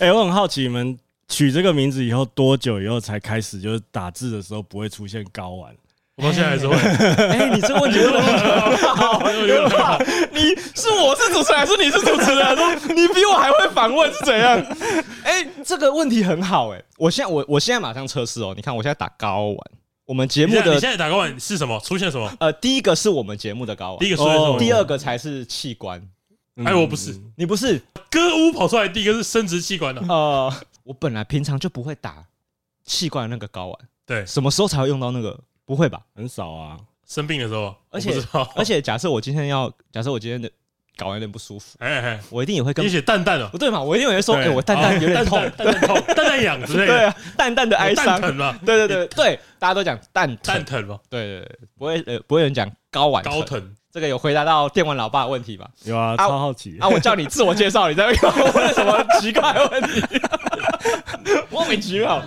[0.00, 0.98] 哎、欸，我很好奇，你们
[1.28, 5.74] 取这个名字以后多久以后才开始，就是打字的时候不会出现睾丸？
[6.16, 6.76] 我到现在还是会。
[7.26, 9.20] 哎、欸，你这个问题问的很好，
[10.32, 10.40] 你
[10.74, 12.96] 是我是主持人还是你是主持人？
[12.96, 14.56] 你比我还会反问是怎样？
[15.24, 19.58] 哎、欸，这个问题很好哎、欸，我现在我我现在马上测试哦，你看我现在打睾丸，
[20.06, 21.80] 我们节目的你现在打睾丸是什么？
[21.80, 22.32] 出现什么？
[22.38, 24.58] 呃，第一个是我们节目的睾丸，第一个出现什么？
[24.58, 26.00] 第二个才是器官。
[26.62, 30.00] 哎，我不是，你不是歌屋跑出来，第一个是生殖器官的。
[30.02, 30.52] 呃，
[30.84, 32.24] 我本来平常就不会打
[32.84, 35.38] 器官的那个睾丸，对，什么时候才会用到那个？
[35.66, 36.00] 不会吧？
[36.14, 37.74] 很少啊，生病的时候。
[37.90, 38.12] 而且
[38.54, 40.46] 而且，假设我今天要，假设我今天的
[40.98, 43.80] 睾丸有点不舒服，哎哎，我一定也会跟你写蛋蛋哦，不对嘛？
[43.82, 46.86] 我一定也会说，哎，我蛋蛋有点痛，蛋蛋痛， 蛋蛋痒之类的。
[46.86, 48.58] 对啊，蛋蛋的哀伤，蛋疼嘛？
[48.64, 51.00] 对对对对，大家都讲蛋蛋疼嘛？
[51.08, 53.74] 对对对，不会呃，不会有人讲睾丸睾疼。
[53.94, 55.70] 这个有回答到电玩老爸的问题吧？
[55.84, 56.88] 有啊，超好奇啊！
[56.88, 58.16] 我叫你自我介绍，你在问
[58.74, 60.02] 什么奇怪的问题？
[61.48, 62.20] 莫名其妙。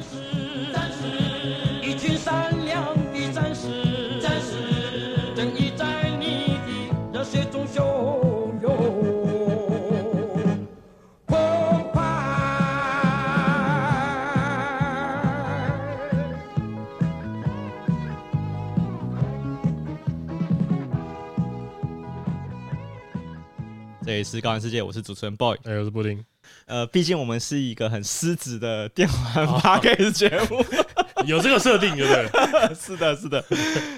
[24.08, 26.23] 这里是高玩世界，我是主持人 boy，哎，我是布丁。
[26.66, 30.64] 呃，毕竟我们是一个很狮子的电玩 podcast 节目，
[31.27, 32.72] 有这个设定，对不对？
[32.73, 33.44] 是的，是的。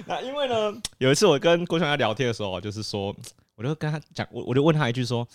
[0.07, 3.15] 那因为呢，有一次我跟郭强在聊天的时候，就是说，
[3.55, 5.27] 我就跟他讲，我我就问他一句说，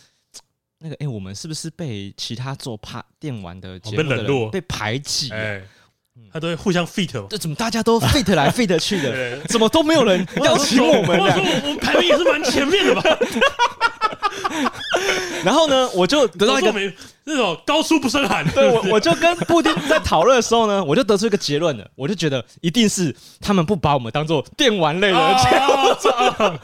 [0.81, 5.31] 那个，哎，我们是不是被其他做怕电玩的节目的人被冷落、被排挤？
[5.31, 5.63] 哎，
[6.33, 7.29] 他都会互相 fit 嘛？
[7.31, 9.39] 这怎么大家都 fit 来 fit 去的？
[9.47, 11.17] 怎么都没有人邀请我们？
[11.21, 13.03] 我说我们排名也是蛮前面的吧？
[15.45, 16.73] 然后呢，我就得到一个
[17.25, 18.47] 那种高处不胜寒。
[18.53, 26.59] 对，我我就跟布丁在讨论的时候呢，我就得出一个结论了，我就觉得一定是他们不把我们当做电玩类的节目，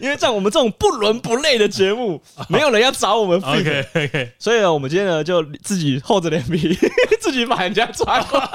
[0.00, 3.40] 因为像我们这种不伦不类的节目，没有人要找我们。
[3.40, 6.76] OK OK，所以呢，我们今天呢就自己厚着脸皮，
[7.20, 8.48] 自己把人家抓过来。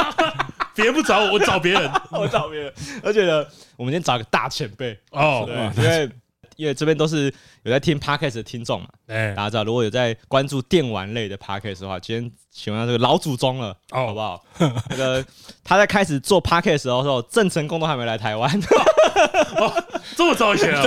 [0.74, 2.74] 别人不找我，我找别人，我找别人。
[3.02, 3.46] 而且呢，
[3.78, 6.09] 我们今天找个大前辈哦，对，因为。
[6.55, 7.33] 因为这边都是
[7.63, 14.43] 有在听 Podcast 的听众嘛，哎，大家知道，如果有在关注电玩类的 Podcast 的话，今天请问到这个老祖宗了，哦，好不好？
[14.89, 15.23] 那个
[15.63, 18.51] 他在开始做 Podcast 的时候，郑成功都还没来台湾，
[19.57, 19.83] 哦，
[20.15, 20.81] 这么早以前啊！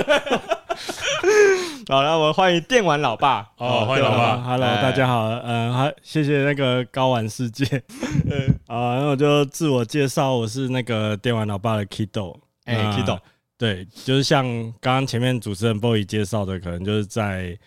[1.89, 7.65] 好，那我们欢迎电玩老爸，哦，欢迎老爸，Hello，大家好，嗯，好，谢谢那个高玩世界，
[8.29, 13.19] 嗯，啊，那我就自我介绍，我是那个电玩老爸的 Kido，哎，Kido。
[13.59, 14.45] 对，就是像
[14.79, 17.59] 刚刚前面主持人 Boy 介绍的，可能就是在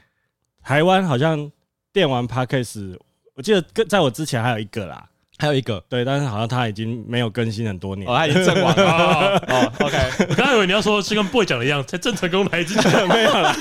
[0.65, 1.53] 台湾，好像
[1.93, 2.99] 电玩 Podcast，
[3.35, 9.37] 我记得跟在我之前还有一个啦，还有一个，对，但是好像他已经没有更新很多年，哦，他已经阵亡了。
[9.49, 9.97] 哦，OK，
[10.31, 12.91] 我刚才以为你要说是跟 Boy 讲的一样，才郑成功来之前。
[13.07, 13.55] 没有啦。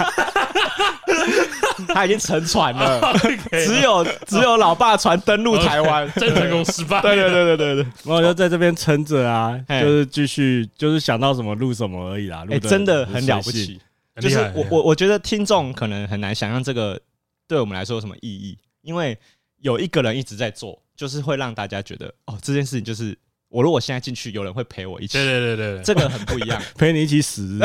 [1.94, 3.02] 他已经沉船了，
[3.52, 7.02] 只有只有老爸船登陆台湾，真成功失败。
[7.02, 12.46] 对对对对对对， 然后就在这边撑着啊，就是继续就是想到什么录什么而已啦。
[12.50, 13.80] 哎，真的很了不起，
[14.20, 17.00] 就是我我我觉得听众可能很难想象这个
[17.48, 19.18] 对我们来说有什么意义，因为
[19.62, 23.18] 有一个人一直在做，就是会让大家觉得哦，这件事情就是
[23.50, 25.18] 我如果现在进去，有人会陪我一起。
[25.18, 27.60] 对对对对，这个很不一样， 陪你一起死。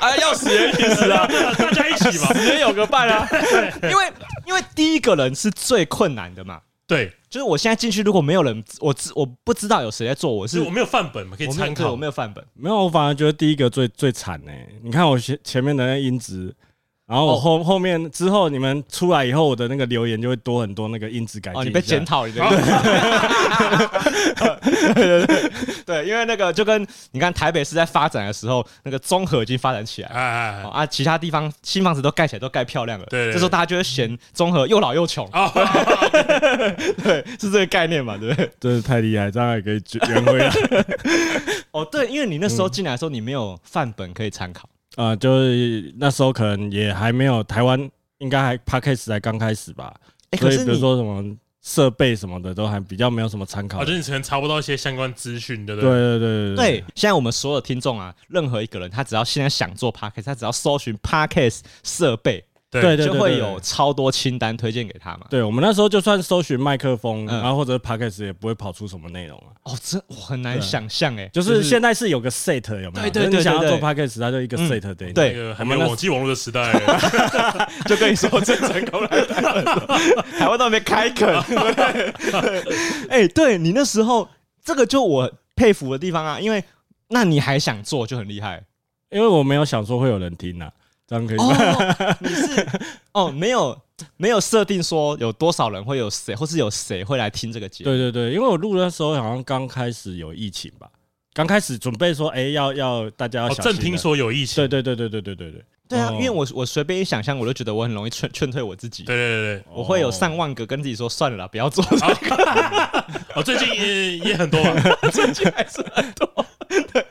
[0.00, 1.26] 啊，要死也一起死啊！
[1.58, 1.77] 大家
[2.08, 3.28] 一起嘛，死也有个伴啊。
[3.82, 4.12] 因为
[4.46, 6.60] 因为第一个人是最困难的嘛。
[6.86, 11.90] 对，就是我现在进去，如果没有人，我知我不知道有谁在做，我是我没有范本嘛，可以参考。
[11.90, 14.52] 我没有范本，没有，我反而觉得第一个最最惨呢。
[14.82, 16.54] 你看我前前面的那音质。
[17.08, 21.60] 然后我后后面之后你们出来以后，我的那个留言就会多很多那个音质改进。
[21.60, 22.32] 哦，你被检讨了，
[24.94, 25.26] 对对。
[25.26, 25.50] 对
[25.88, 35.26] 对，因为那个就跟你看台北市在发展的时候，那个综合已经发展起来，啊，其他地方新房子都盖起来都盖漂亮了，对，这时候大家就会嫌综合又老又穷，
[37.02, 38.50] 对，是这个概念嘛，对不对？
[38.60, 40.52] 真是太厉害，这样也可以圆回来。
[41.72, 44.68] 哦，对，因为你那时候进来的时候，你没有范本可以参考。
[44.98, 49.94] 啊、呃，就是那时候可能也还没有台湾应该还 Podcast 才刚开始吧？
[50.30, 51.24] 哎，所以比如说什么
[51.62, 53.78] 设备什么的，都还比较没有什么参考。
[53.78, 55.88] 我觉得你可能查不到一些相关资讯，对不对？
[55.88, 56.84] 对对对对对。
[56.96, 62.44] 现在我们所有听众啊，任何一个人，他只要现在想做 Podcast，他只要搜寻 Podcast 设备。
[62.70, 65.26] 对，对，对，就会有超多清单推荐给他嘛。
[65.30, 69.56] 对，我们那时候就算搜寻麦克风，然后或者 Podcast 也不会跑出什么内容啊。
[69.62, 73.08] 哦，这我很难想象哎，就是现在是有个 set 有没有？
[73.08, 75.12] 对对对，你想要做 Podcast，它就一个 set 对。
[75.12, 76.72] 对，还没有网际网络的时代，
[77.86, 79.08] 就跟你说这成功了，
[80.38, 81.34] 台湾都还没开垦。
[83.08, 84.28] 哎，对你那时候
[84.62, 86.62] 这个就我佩服的地方啊，因为
[87.08, 88.62] 那你还想做就很厉害，
[89.10, 90.70] 因为我没有想说会有人听啊。
[91.08, 91.44] 这样可以吗？
[91.48, 92.66] 哦， 你是
[93.12, 93.76] 哦，没有
[94.18, 97.90] 没有设定说有多少人会有谁，或是有谁会来听这个节目。
[97.90, 100.86] 对对对，因为我录的时候好像刚开始有疫情吧，
[101.32, 103.72] 刚开始准备说，哎，要要大家要小心。
[103.72, 104.56] 正听说有疫情。
[104.56, 105.64] 对对对对对对对对。
[105.88, 109.04] 对啊，因为我我随便一想象，我就觉得我很容易劝劝退我自己。
[109.04, 111.96] 对对对，我会有上万个跟自己说算了啦，不要做这
[112.28, 113.04] 个。
[113.34, 114.60] 我 最近也也很多，
[115.10, 116.44] 最近还是很多。
[116.68, 117.02] 对，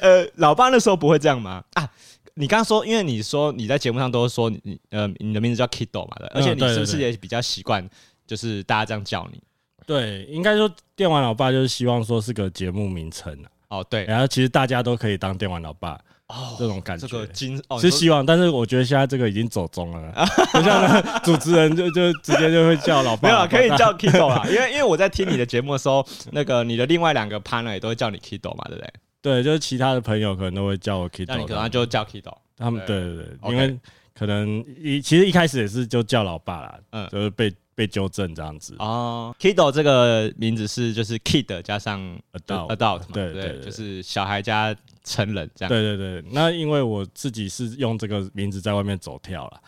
[0.00, 1.62] 呃，老爸那时候不会这样吗？
[1.74, 1.88] 啊。
[2.34, 7.88] 你刚刚说，因为你说你在节目上都说你呃你的名字叫 Kido 嘛对，而且你是不是也比较习惯
[8.26, 9.40] 就是大家这样叫你？
[9.86, 13.78] 对，应该说电玩老爸就是希望说是个节目名称啊。
[13.78, 15.98] 哦，对，然后其实大家都可以当电玩老爸
[16.28, 17.06] 哦，这种感觉。
[17.06, 23.28] 这个金哦是希望，但是我觉得现在这个已经走中了，就像主持人就就直接就会叫老爸。
[23.28, 28.92] 没有，可以叫 Kido 啦，因为因为我在听你的节目的时候，那个你的另外两个 partner 也都会叫你 Kido 嘛，对不对？
[29.24, 32.30] 对，就是其他的朋友可能都会叫我 Kido，那你可能就叫 Kido。
[32.58, 33.74] 他们对对对，因为
[34.14, 38.76] 可能一其实一开始也是就叫老爸啦，嗯，就是被被纠正这样子。
[38.80, 41.98] 哦，Kido 这个名字是就是 Kid 加上
[42.34, 45.68] Adult Adult 嘛，对对，就是小孩加成人这样。
[45.68, 49.60] 对对对，那因为我自己是用这个名字在外面走跳了。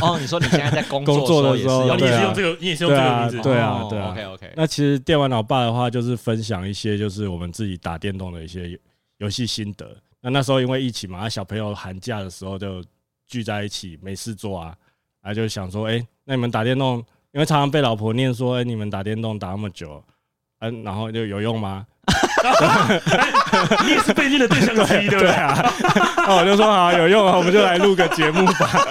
[0.00, 4.10] 哦，你说你现在在工作的时候，你也是用这个，你也是用这个名字，对啊，对啊。
[4.10, 4.52] OK OK。
[4.56, 8.78] 那其实电玩老爸的话，就是分享一些就是我们自己打电动的一些
[9.18, 9.96] 游戏心得。
[10.20, 12.82] 那那时候因为疫情嘛，小朋友寒假的时候就
[13.26, 14.76] 聚在一起没事做啊，
[15.22, 16.98] 然后就想说，哎，那你们打电动，
[17.32, 20.02] 因为常常被老婆念说，哎，你们打电动打那么久，
[20.60, 21.86] 嗯，然后就有用吗？
[23.84, 25.72] 你也是被念的对象之一，对不对啊？
[26.16, 28.86] 那 我就说好，有用啊，我们就来录个节目吧。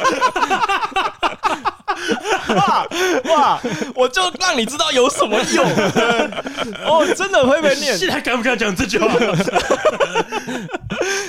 [2.56, 2.86] 哇
[3.25, 3.59] 哇！
[3.95, 5.63] 我就让你知道有什么用
[6.86, 7.98] 哦，真的会被念。
[7.98, 9.07] 现在敢不敢讲这句话？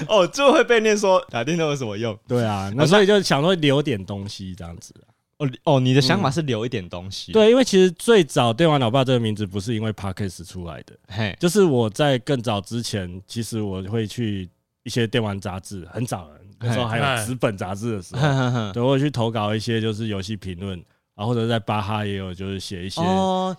[0.08, 2.18] 哦，就会被念说打电动有什么用？
[2.26, 4.92] 对啊，那所以就想说留点东西这样子。
[5.38, 7.32] 哦哦，你的想法是留一点东西。
[7.32, 14.48] 对，因为其实最早电玩老爸这个名字不是因为 parkas 出来的，嘿，就是我在更早之前，其实我会去
[14.84, 16.28] 一些电玩杂志，很早
[16.60, 20.82] 那时候还有纸本杂志的时候，对，我会去投稿一些就是游戏评论。
[21.14, 23.02] 然后或者在巴哈也有，就是写一些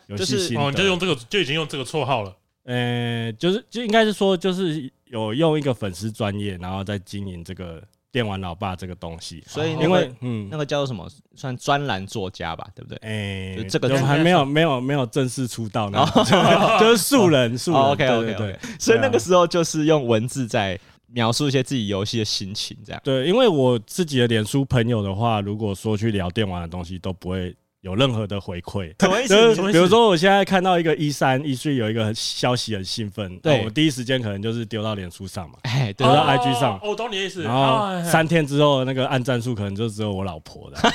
[0.08, 2.36] 游戏心得，哦，就用这个就已经用这个绰号了。
[2.64, 7.80] 呃，就是就应该是说，就是有用一个粉丝专业，然后再经营这个
[8.14, 9.44] 电玩老爸这个东西。
[9.46, 11.06] 所以因为嗯，那个叫做什么，
[11.36, 12.98] 算专栏作家吧，对不对？
[13.02, 16.06] 哎，这个还没有没有没有正式出道呢，
[16.80, 17.82] 就是素人素人。
[17.82, 18.60] OK OK OK。
[18.80, 20.80] 所以那个时候就是用文字在。
[21.16, 28.94] 描述一些自己游戏的心情，这样对，因为我自己的脸书朋友的话，如果说去聊电玩的东西，都不会有任何的回馈。
[28.98, 29.56] 什么意思？
[29.72, 36.80] 比如说，我现在看到一个一三一四有一个消息很兴奋，对我第一时间可能就是丢到脸书上嘛，哎，丢到 IG 上。
[36.82, 37.44] 我懂你的意思。
[37.44, 40.78] 然后三天之后，那个按赞数可能就只有我老婆的。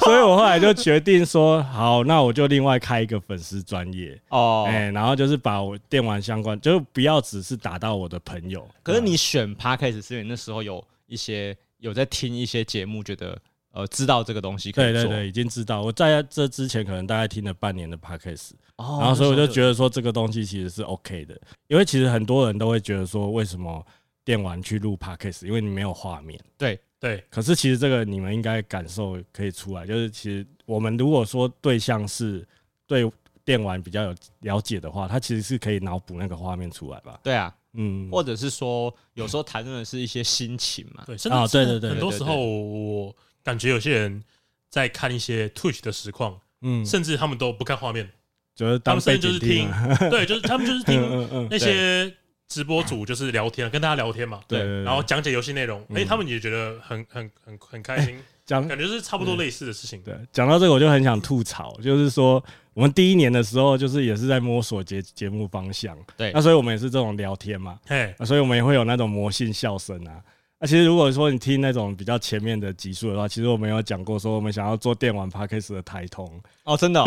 [0.00, 8.66] 所以我后来就决定说，好，那我就另外开一个粉丝专业哦，哎，然后就是把我电玩相关，就不要只是打到我的朋友。
[8.82, 13.38] 可是你选 Podcast 是因为那时候有一些有在听一些节目，觉得
[13.78, 15.02] 呃知道这个东西可以做。
[15.02, 15.82] 对对对，已经知道。
[15.82, 23.84] 我在这之前可能大概听了半年的 Podcast，然后所以我就觉得说这个东西其实是 OK 的，因为其实很多人都会觉得说，为什么
[24.24, 25.46] 电玩去录 Podcast？
[25.46, 26.38] 因为你没有画面。
[26.56, 26.78] 对。
[27.00, 32.44] 对，可是其实这个你们应该感受可以出来，就是其实我们如果说对象是
[32.88, 33.08] 对
[33.44, 37.20] 电玩比较有了解的话，他其实是可以脑补那个画面出来吧？
[37.22, 41.04] 对啊，嗯，或者是说有时候谈论的是一些心情嘛？
[41.06, 44.22] 对，啊，对对对，很多时候我感觉有些人
[44.68, 48.08] 在看一些 Twitch 的实况，嗯，甚至他们都不看画面，
[48.54, 49.70] 就是他们甚至就是听，
[50.10, 51.00] 对，就是他们就是听
[51.50, 52.14] 那些。
[52.48, 60.00] 直播主就是聊天，跟大家聊天嘛，对，然后讲解游戏内容，哎，他们也觉得很很很很开心，讲感觉是差不多类似的事情。
[60.02, 62.42] 对，讲到这个我就很想吐槽，就是说
[62.72, 70.16] 我们第一年的时候，就是也是在摸索节节目方向，对，那所以我们也是这种聊天嘛，嘿，所以我们也会有那种魔性笑声啊，
[70.58, 76.28] 啊，其实如果说你听那种比较前面的集数的话，其实我们有讲过说我们想要做电玩 Podcast 的台通
[76.64, 77.00] 哦，真的、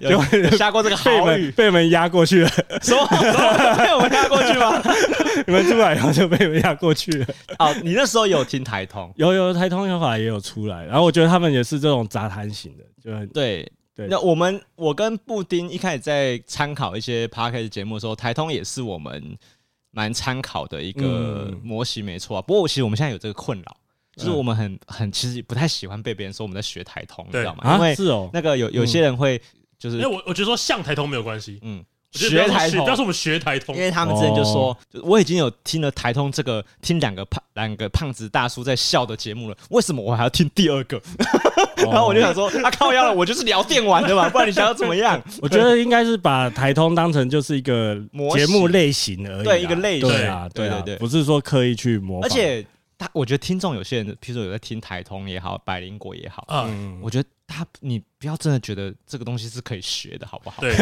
[0.00, 2.48] 就有下过这个好雨被我们压过去了，
[2.82, 4.82] 说被我们压过去吗？
[5.46, 7.26] 你们出来然后就被我们压过去了。
[7.60, 9.12] 哦，你那时候有听台通？
[9.14, 14.08] 有有台通后来也有出来，然后我觉得他们也是这种杂谈型的，就很对对。
[14.08, 19.38] 那我们我跟布丁一开始在参考一些 Podcast 节目的时候，台通也是我们。
[19.90, 22.42] 蛮参考的一个模型，没错啊。
[22.42, 23.76] 不过，其实我们现在有这个困扰，
[24.16, 27.74] 就是我们很很其实不太喜欢被别人说我们在学台通，你知道吗？
[27.74, 29.40] 因为是哦，那个有有些人会
[29.78, 31.84] 就是，因为我我觉得说像台通没有关系，嗯。
[32.12, 41.00] 学台通，要是我们学台通，因为他们之前就说，我已经有听了台通这个听两个胖两个胖子大叔在笑的节目了，为什么我还要听第二个？
[41.78, 45.22] 然后我就想说，啊靠腰了，我就是聊电玩的嘛， 不然你想要怎么样？
[45.40, 47.94] 我觉得应该是把台通当成就是一个
[48.34, 52.28] 节目类型而已，对一个类型，对啊，对对对，不是说刻意去模仿。
[52.28, 52.64] 而且
[52.98, 57.28] 他，我觉得听众有些人，譬如说有在听台通也好，百灵果也好，嗯，我觉得。
[57.50, 60.62] 他，你不要真的觉得这个东西是可以学的，好不好？
[60.62, 60.72] 对，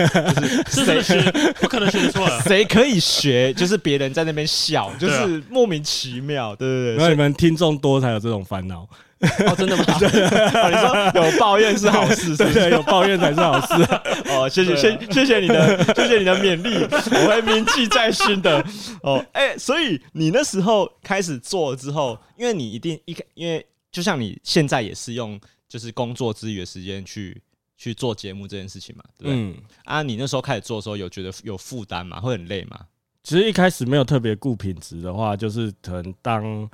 [0.65, 2.41] 就是谁学不可能学错了。
[2.47, 3.55] 谁可以学？
[3.55, 7.05] 就是别人在那边笑，就是莫名其妙，对对对。
[7.05, 8.87] 那你们听众多才有这种烦恼
[9.21, 9.85] 哦，真的吗？
[9.89, 12.69] 你说有抱怨是好事，是不是？
[12.71, 13.83] 有抱怨才是好事。
[14.31, 18.63] 哦，谢谢，谢谢谢你的，谢谢你的勉励，我会铭记在心的。
[19.03, 25.41] 哦，哎，所以你那时候开始做之后，因为你一定一开，因为就像你现在也是用。
[25.69, 27.41] 就是工作之余的时间去
[27.77, 29.37] 去做节目这件事情嘛，对不对？
[29.37, 29.57] 嗯。
[29.85, 32.21] 啊，你那时候开始做的时候，有觉得有负担吗？
[32.21, 32.87] 会很累吗？
[33.23, 36.69] 其实一开始没有特别顾品质的话，就是可能当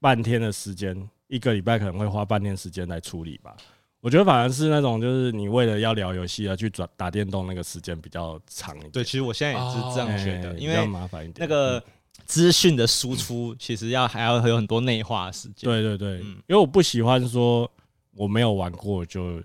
[0.00, 3.54] 半天的时间，一个礼拜可能会花半天时间来处理吧。
[4.00, 8.90] 我觉得反而是那种，就是你为了要聊游戏而去转打电动，那个时间比较长一点。
[8.90, 11.34] 对，其实我现在也是这样觉得，哦、因为麻烦一点。
[11.38, 11.84] 那个
[12.24, 15.70] 资讯的输出其实要还要有很多内化的时间。
[15.70, 17.70] 对对对，嗯，因为我不喜欢说。
[18.16, 19.40] 我没有玩过就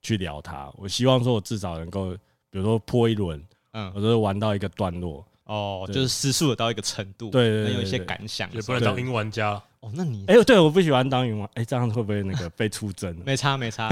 [0.00, 2.12] 去聊它，我希望说我至少能够，
[2.50, 3.42] 比如说破一轮，
[3.72, 9.60] 嗯，或者玩到一个段落，哦，就是失速的到一个程度，对，对，能有一些感想，也不能当云玩家。
[9.80, 13.14] 哦，那你，哎，对，我不喜欢当云玩，哎，这样会不会那个被出征？
[13.26, 13.88] 没差没差，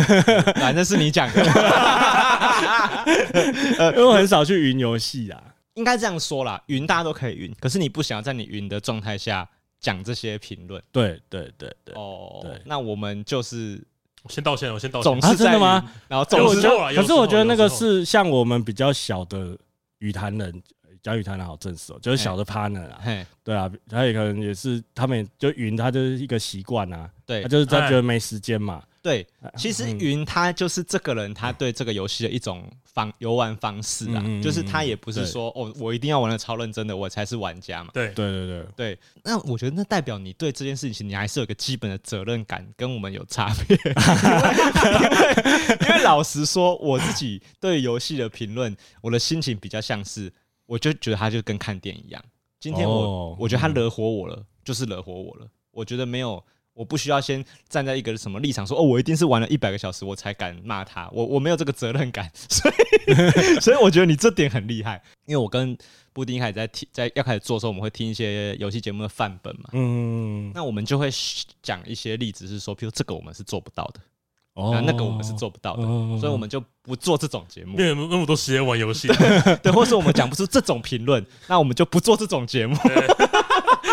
[0.54, 1.44] 反正是你讲的，
[3.92, 5.42] 因为我很少去云游戏啊，
[5.74, 9.48] 应该这样说啦，云大家都可以云，可是你不想要在你云的状态下
[9.80, 13.82] 讲这些评论，对对对对，哦，那我们就是。
[14.28, 15.04] 先道歉，我先道歉。
[15.04, 15.84] 总是真的吗？
[16.08, 16.62] 然后总是，
[16.94, 19.56] 可是我觉得那个是像我们比较小的
[19.98, 20.62] 语坛人，
[21.02, 23.00] 讲语坛人好正式哦，就是小的 partner 啊。
[23.42, 27.10] 对啊，他也可能也是，他们就云，他就是一个习惯啊。
[27.26, 28.82] 对，他就是他觉得没时间嘛。
[29.02, 37.90] 对，其实云他就是这个人，他对这个游戏的一种方游玩方式啊，就是他也不是说哦，我一定要玩的超认真的，我才是玩家嘛。
[37.92, 38.99] 对对对对对。
[39.25, 43.76] 那我觉得那代表你对这件事情，你还是有个基本的责任感，跟我们有差别。
[44.94, 50.32] 因为 因为老实说，我自己对游戏的评论，我的心情比较像是，
[50.64, 52.23] 我就觉得他就跟看电影一样。
[52.61, 55.49] 今天我我觉得他惹火我了，就是惹火我了。
[55.73, 56.40] 我觉得没有。
[56.74, 63.14] 我不需要先站在一个什么立场说哦，我一定是玩了一百个小时我才敢骂他，我我没有这个责任感， 所以
[63.60, 65.76] 所以我觉得你这点很厉害，因为我跟
[66.14, 71.10] 布丁开始在听，在要开始做的时候，我们会听一些游戏节目的范本嘛，嗯，那我们就会
[71.62, 74.00] 讲一些例子，是说，譬如这个我们是做不到的，
[74.54, 75.82] 哦，那个我们是做不到的，
[76.18, 79.08] 所以我们就不做这种节目，没有那么多时间玩游戏，
[79.62, 82.76] 对，或是我们讲不出这种评论，那我们就不做这种节目。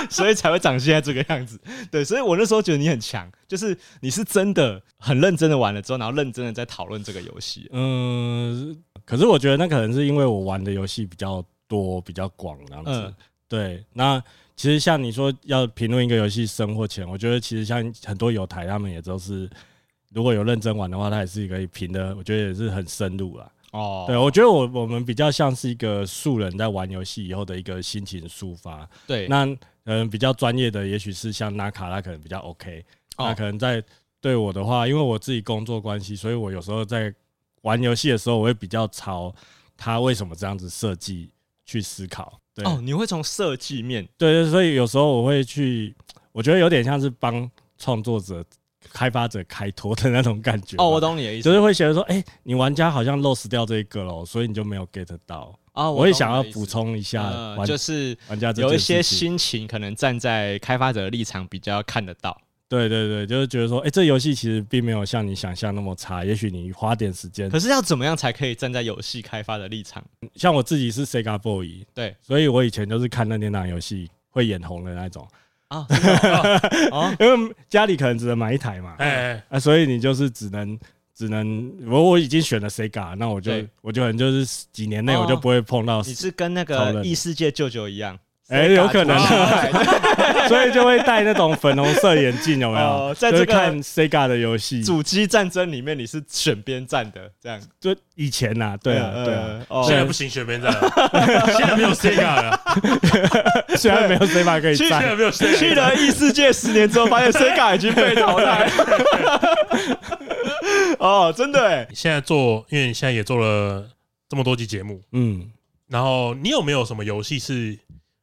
[0.10, 7.68] 所以才会长现在这个样子，对，所以我那时候觉得你很强，就是你是真的很认真的玩了之后，然后认真的在讨论这个游戏。
[7.72, 8.76] 嗯，
[9.06, 12.92] 可是我觉得那可能是因为我玩的游戏比较多、比较广，这样子。
[12.92, 13.14] 嗯、
[13.48, 14.22] 对，那
[14.56, 19.50] 其实像你说要评论一个游戏深或浅，我觉得其实像很多友台他们也都是，
[20.14, 23.50] 如果有认真玩的话，他也是可以评的，我觉得也是很深入啦。
[23.72, 28.90] 哦，对，我觉得我我们比较像是一个素人在玩游戏以后的一个心情抒发。
[29.08, 29.58] 对，那。
[29.86, 32.86] 嗯，比较专业的，也许是像纳卡，他可能比较 OK。
[33.18, 33.84] 那可能在
[34.22, 37.12] 对我的话，因为我自己工作关系，所以我有时候在
[37.64, 39.34] 玩游戏的时候，我会比较朝
[39.76, 41.32] 他为什么这样子设计
[41.66, 42.40] 去思考。
[42.54, 45.96] 对哦，你会从设计面对，对，所以有时候我会去，
[46.34, 47.50] 我觉得有点像是帮
[47.80, 48.46] 创作者、
[49.00, 50.76] 开发者开脱的那种感觉。
[50.78, 55.58] 哦，我懂你的意思，就是会觉得说，哎、欸，你玩家好像 lost 掉这一个喽，所以你就没有 get 到。
[55.72, 62.38] 啊，我也想要补充一下，呃，就是玩家有一些心情，可能站在开发者的立场比较看得到。
[62.68, 66.26] 对对对，就是觉得说，哎，这游戏其实并没有像你想象那么差。
[66.26, 70.04] 也许你花点时间，可是要怎么样才可以站在游戏开发的立场？
[70.36, 75.26] 像我自己是 Sega Boy，对，所以我以前就是看任天堂游戏会眼红的那种。
[75.70, 75.88] 啊，
[77.20, 80.78] 因为家里可能只能买一台嘛，哎，啊，所以你就是只能
[81.16, 86.02] 只能我我已经选了 Sega，那我就我就可能就是几年内我就不会碰到。
[86.02, 88.18] 你是跟那个异世界舅舅一样。
[88.50, 89.16] 哎，有可能，
[90.50, 93.14] 所以就会戴那种粉红色眼镜，有没有？
[93.14, 97.62] 在这看 Sega 的游戏，主机战争里面你是选边站的，这样。
[97.80, 100.92] 就以前呐，对啊，对啊，现在不行选边站了，
[101.56, 102.60] 现在没有 Sega 了，
[103.78, 108.70] 现在没有 Sega 可以站，现在没有 Sega，去了异世界十年之后，发现 Sega 已经被淘汰。
[110.98, 113.88] 哦，真的哎，你现在做，因为你现在也做了
[114.28, 115.50] 这么多集节目，嗯，
[115.88, 117.78] 然后你有没有什么游戏是？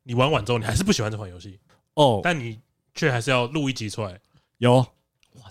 [0.08, 1.58] 你玩完之后，你还是不喜欢这款游戏
[1.96, 2.58] 哦，但你
[2.94, 4.18] 却还是要录一集出来。
[4.58, 4.86] 有，哇，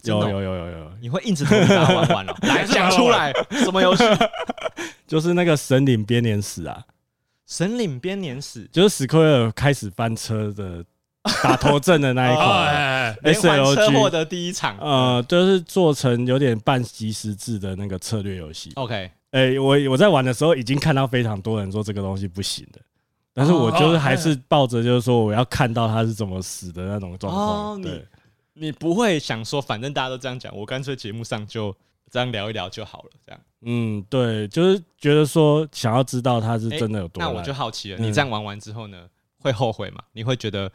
[0.04, 2.36] 有有有有有，你会硬着头皮把它玩完了？
[2.42, 4.04] 来讲出来，什么游戏？
[5.06, 6.84] 就是那个《神领编年史》啊，
[7.46, 10.84] 《神领编年史》就是史克威尔开始翻车的
[11.44, 14.78] 打头阵的那一款，连环车祸的第一场。
[14.80, 18.72] 呃，就是做成有点半即时制的那个策略游戏。
[18.75, 22.80] OK，哎，我我在玩的时候已经看到非常多人说这个东西不行的。
[23.36, 27.82] 但是我就是还是抱着就是说我要看到他是怎么死的那种状况。
[27.82, 28.04] 对，
[28.54, 31.75] 你不会想说反正大家都这样讲，我干脆节目上就
[32.10, 33.42] 这样聊一聊就好了，这样。
[33.68, 37.22] 嗯，对，就是觉得说想要知道他是真的有多。
[37.22, 39.06] 那我就好奇了，你这样玩完之后呢，
[39.42, 40.01] 会后悔吗？
[40.13, 40.72] 你会觉得，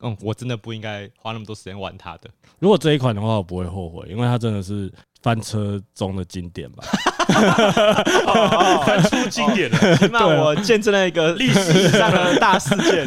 [0.00, 2.28] 嗯，我真的不应该花那么多时间玩他的。
[2.58, 4.92] 如果这一款的话，我不会后悔，因为它真的是
[5.22, 6.84] 翻车中的经典吧。
[8.84, 13.06] 翻出经典了，起码我见证了一个历史上的大事件。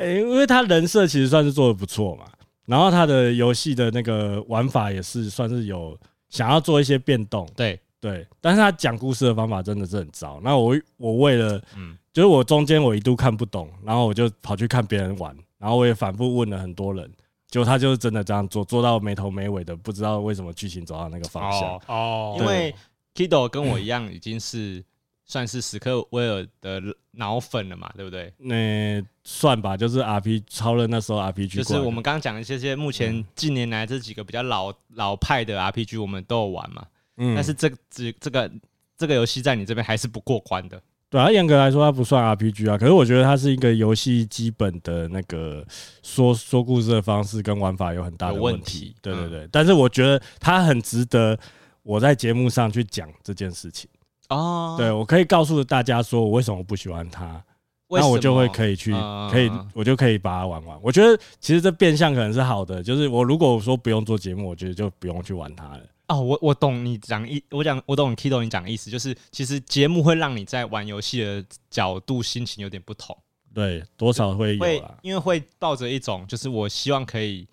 [0.00, 2.24] 哎， 因为他人设其实算是做的不错嘛，
[2.66, 5.96] 然后他的游戏的那个玩法也是算是有
[6.28, 7.48] 想要做一些变动。
[7.54, 10.40] 对对，但是他讲故事的方法真的是很糟。
[10.42, 17.10] 那我我为了，嗯，就是我中间我一度看不懂，然后我就跑去看别人玩，然后我也反复问了很多人。
[17.48, 21.80] 就他就是真的这样做，做到没头没尾的，不知道为什么剧情走到那个方向。
[21.86, 22.74] 哦，因为
[23.14, 24.84] Kido 跟我一样，已经是
[25.24, 26.82] 算是史克威尔的
[27.12, 28.32] 脑粉了嘛，对不对？
[28.36, 36.86] 那算吧，就是 RPG 超了那时候 RPG，就是我们刚刚讲的这些，目前近年来这几个比较老老派的 RPG，我们都有玩嘛。
[37.16, 38.50] 嗯，但是这这这个
[38.98, 40.82] 这个游戏在你这边还是不过关的。
[41.16, 42.76] 对啊，严格来说，它不算 RPG 啊。
[42.76, 45.64] 可是我觉得它是一个游戏基本的那个
[46.02, 48.94] 说说故事的方式跟玩法有很大的问题。
[49.00, 51.38] 对对对，嗯、但是我觉得它很值得
[51.82, 53.88] 我在节目上去讲这件事情。
[54.28, 57.42] 哦，对，我可以告诉大家说我为什么不喜欢它，
[57.88, 58.92] 那我就会可以去
[59.30, 60.78] 可以，我就可以把它玩完。
[60.82, 65.80] 我觉得其实这变相可能是好的，就是我如果说不用做节目，我觉得就不用去玩它了。
[66.08, 73.16] 哦，我我懂你讲意，我讲我懂你 Kido 你讲的意思，就是其实节目会让你在玩游戏的角度心情有点不同，
[73.52, 77.48] 对，多少会有会，因为会抱着一种就是我希望可以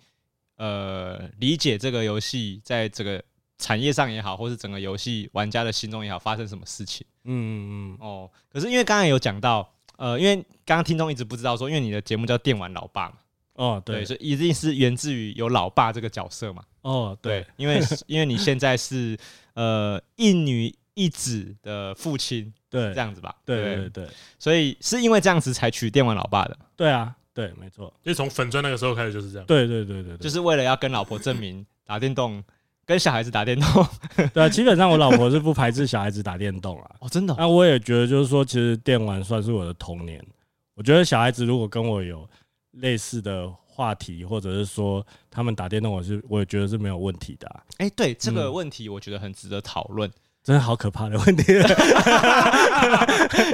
[0.56, 3.20] 呃理解这个游戏在这个
[3.58, 7.04] 产业上也好，或是整个游戏玩家的心中也好，发生什么事情。
[7.24, 7.98] 嗯嗯嗯。
[8.00, 13.16] 哦，可是因为刚才有讲到，呃，因为刚刚听众一直不知道说，因为你的节目叫电玩老爸嘛。
[13.54, 16.62] 哦，对，所以一定是源自于有老爸这个角色嘛。
[16.82, 19.16] 哦，对，对，因为 因为你现在是
[19.54, 23.34] 呃一女一子的父亲，对，这样子吧。
[23.44, 26.58] 对对对，对，所以是因为这样子才娶电玩老爸的。
[26.76, 29.46] 对啊，对，没错，就从粉砖那个时候开始就是这样。
[29.46, 32.42] 对对对对，就是为了要跟老婆证明 打电动
[32.84, 33.86] 跟小孩子打电动。
[34.34, 36.90] 对啊，基本上我老婆是不排斥小孩子打电动啊。
[37.00, 37.34] 哦，真的。
[37.38, 40.20] 那我也觉得就是说，其实电玩算是我的童年。
[40.74, 42.28] 我觉得小孩子如果跟我有
[42.76, 47.62] 类似的话题，或者是说他们打电动，我是我也觉得是没有问题的、啊。
[47.78, 50.14] 哎、欸，对这个问题，我觉得很值得讨论、嗯。
[50.42, 51.52] 真的好可怕的问题，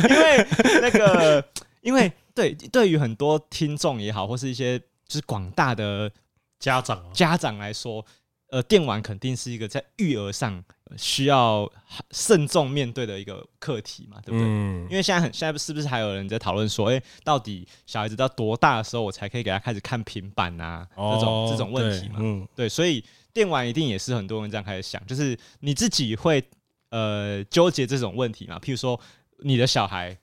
[0.09, 0.46] 因为
[0.80, 1.44] 那个，
[1.83, 6.11] 因为对对于很多听众也好，或是一些就是广大的
[6.59, 8.04] 家长家长来说。
[8.52, 10.64] 呃，电玩肯定是一个在育儿上
[10.96, 11.70] 需要
[12.11, 14.46] 慎重面对的一个课题嘛，对不对？
[14.46, 20.87] 嗯、因为现在很现在是不是还有人在讨论说，哎、欸，到底小孩子到多大的时候我才可以给他开始看平板啊？
[20.96, 26.42] 哦、这种这种问题嘛，对，嗯、对，所以电玩一定也是很多人这样开始想，就是你自己会
[26.90, 28.59] 呃纠结这种问题嘛？
[28.59, 29.00] 譬如说，
[29.38, 30.18] 你的小孩，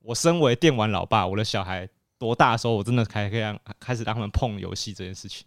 [0.00, 5.46] 我身为电玩老爸，我的小孩多大的时候，我真的可以让开始让他们碰游戏这件事情？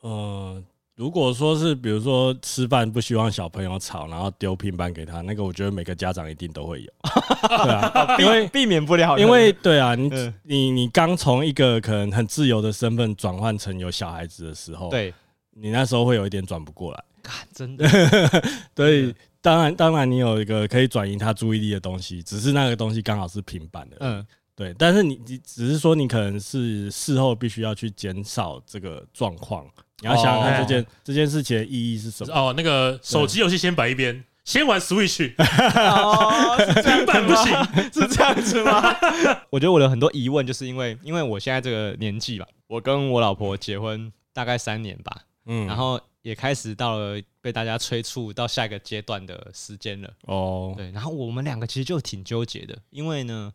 [0.00, 0.62] 呃。
[0.96, 6.92] 如果说是比如说吃饭不希望小朋友吵，然后丢平板给他，那个我觉得每个家长一定都会有，
[7.64, 10.08] 对啊，因为避免不了，因为对啊，你
[10.44, 15.12] 你你刚从一个可能很自由的身份转换成有小孩子的时候，对，
[15.50, 17.04] 你那时候会有一点转不过来，
[17.52, 17.88] 真的，
[18.72, 24.24] 对，当然当然你有一个可以转移他注意力的东西，只是那个东西刚好是平板的，嗯。
[24.56, 29.66] 对，但是你你只是说你可能是事后必须要去减少这个状况，
[30.04, 32.34] 你要想想看这件、哦、这件事情的意义是什么？
[32.34, 35.32] 哦，那个手机游戏先摆一边，先玩 Switch。
[35.38, 38.94] 哦，平板不行，是这样子吗？
[39.48, 50.10] 我觉得我的很多疑问，就是因为因为我现在这个年纪吧，我跟我老婆结婚大概三年吧，嗯，然后也开始到了被大家催促到下一个阶段的时间了。
[50.26, 53.50] 哦，对，然后我们两个其实就挺纠结的，因为呢。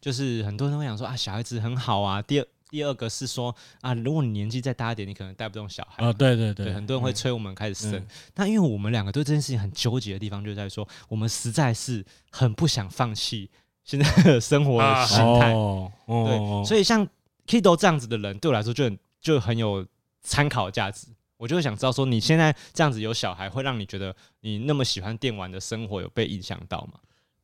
[0.00, 2.20] 就是很多人会想说啊，小孩子很好啊。
[2.20, 6.04] 第二，第二个是说啊，如果你年纪再大一点，你可能带不动小孩。
[6.04, 7.94] 哦，对对对，对，很多人会催我们开始生。
[7.94, 13.50] 嗯、但因为我们两个对这件事情很纠结的地方，就在于说我们实在是很不想放弃
[13.84, 15.52] 现在的生活的心态。
[15.52, 17.06] 哦， 对，所以像
[17.46, 19.86] Kido 这样子的人，对我来说就很就很有
[20.22, 21.06] 参考价值。
[21.38, 26.98] 我就会想知道说，你现在这样子有小孩，会让你觉得你那么喜欢电玩的生活有被影响到吗？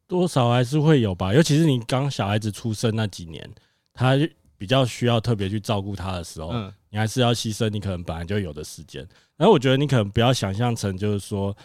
[0.06, 3.48] 多少还是会有吧，尤其是你刚小孩子出生那几年，
[3.92, 4.16] 他
[4.56, 9.06] 比较需要特别去照顾他的时候，嗯，你还是要牺牲你可能本来就有的时间。
[9.36, 11.56] 然后我觉得你可能不要想象成就是说，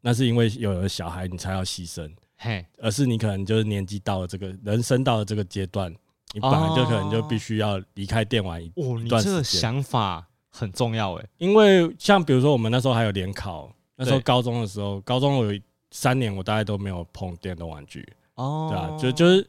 [0.00, 5.94] 那是因为有了小孩你才要牺牲，嘿，而是你可能就是年纪到了这个人生到了这个阶段，
[6.32, 8.68] 你本来就可能就必须要离开电玩一
[9.08, 15.60] 段这个想法很重要诶，因为像比如说我们那时候还有联考，那时候高中的时候，高中我有。
[15.90, 19.48] 三年我大概都没有碰电动玩具哦，对啊，就就是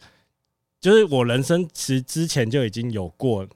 [0.82, 3.48] 就是我人生其实之前就已经有过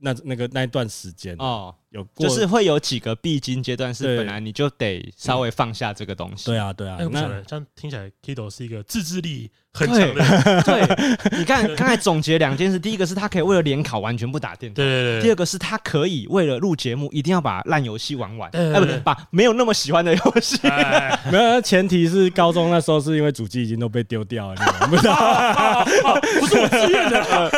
[0.00, 1.74] 那那个那一段时间哦。
[1.90, 6.44] 有过就是会有几个必经阶段，是本来你就得稍微放下这个东西。
[6.44, 6.98] 对啊，对啊。
[7.10, 10.26] 那这样听起来，Kido 是一个自制力很强的人。
[10.62, 15.22] 对，你看刚才总结两件事，第一个是他可以为了联考完全不打电动，对对对。
[15.22, 20.58] 第二个是他可以为了录节目，一定要把烂游戏玩完，哎，不对，把没有那么喜欢的游戏。
[21.32, 25.82] 没有，前提是高中那时候是因为主机已经都被丢掉了，你不知道？
[26.40, 27.50] 不是我自愿的，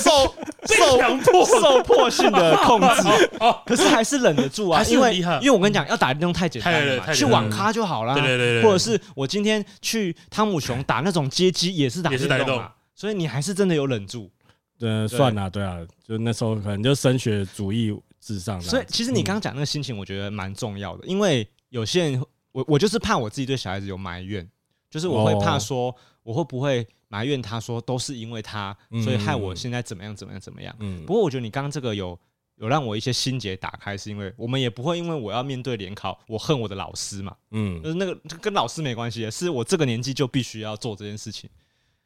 [0.00, 0.34] 受
[0.66, 3.30] 受强迫、受迫性的控制。
[3.64, 3.92] 可是。
[3.92, 8.14] 还是忍得住啊，因为因为我跟你讲，要打电动太简单了，去网咖就好了。
[8.14, 12.72] 对对对，或者是我今天去汤姆熊打那种街机，也是打电动嘛。
[12.94, 14.30] 所以你还是真的有忍住。
[14.78, 18.58] 对，算了，对啊，就那时候可能就升学主义至上。
[18.62, 24.48] 所以其实你刚刚讲那个心情，我觉得蛮重要的，因为有些人，我我就是怕我自己对小孩子有埋怨，
[24.90, 30.74] 就是我会怕说我会不会埋怨他说都是因为他，所以害我现在怎么样怎么样怎么样。
[30.80, 31.06] 嗯。
[31.06, 32.18] 不过我觉得你刚刚这个有。
[32.56, 37.34] 有让我一些心结打开，是因为我们也不会因为我要面对联考，我恨我的老师嘛。
[37.50, 41.50] 嗯，就是那个跟老师没关系，是我这个年纪就必须要做这件事情。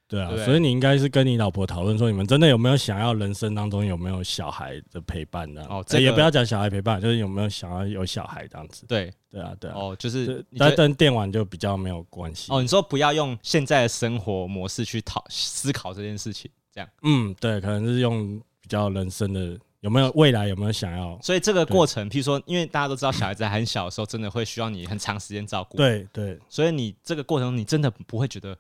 [0.09, 5.65] 对啊，对所以你应该是跟你老婆讨论说，你们真的有没有想要人生当中有没有小孩的陪伴的？
[5.65, 8.87] 哦，这个、也不要讲小孩陪伴，就是有没有想要有小孩这样子。
[8.87, 9.75] 对，对啊，对啊。
[9.77, 12.53] 哦，就是但跟电玩就比较没有关系。
[12.53, 16.89] 哦，你说不要用现在的生活模式去讨思考这件事情，这样。
[17.03, 19.59] 嗯，对，可能是用比较人生的。
[19.81, 20.49] 有没有未来？
[20.49, 21.17] 有没有想要？
[21.23, 25.77] 所以这个过程，譬如说，因为大家都知道，小孩子还很小的时候，真的会需要你很长时间照顾。
[25.77, 26.37] 对对。
[26.49, 28.57] 所以你这个过程，你真的不会觉得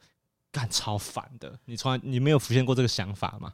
[0.57, 1.59] 干超烦的。
[1.66, 3.53] 你从来你没有浮现过这个想法吗？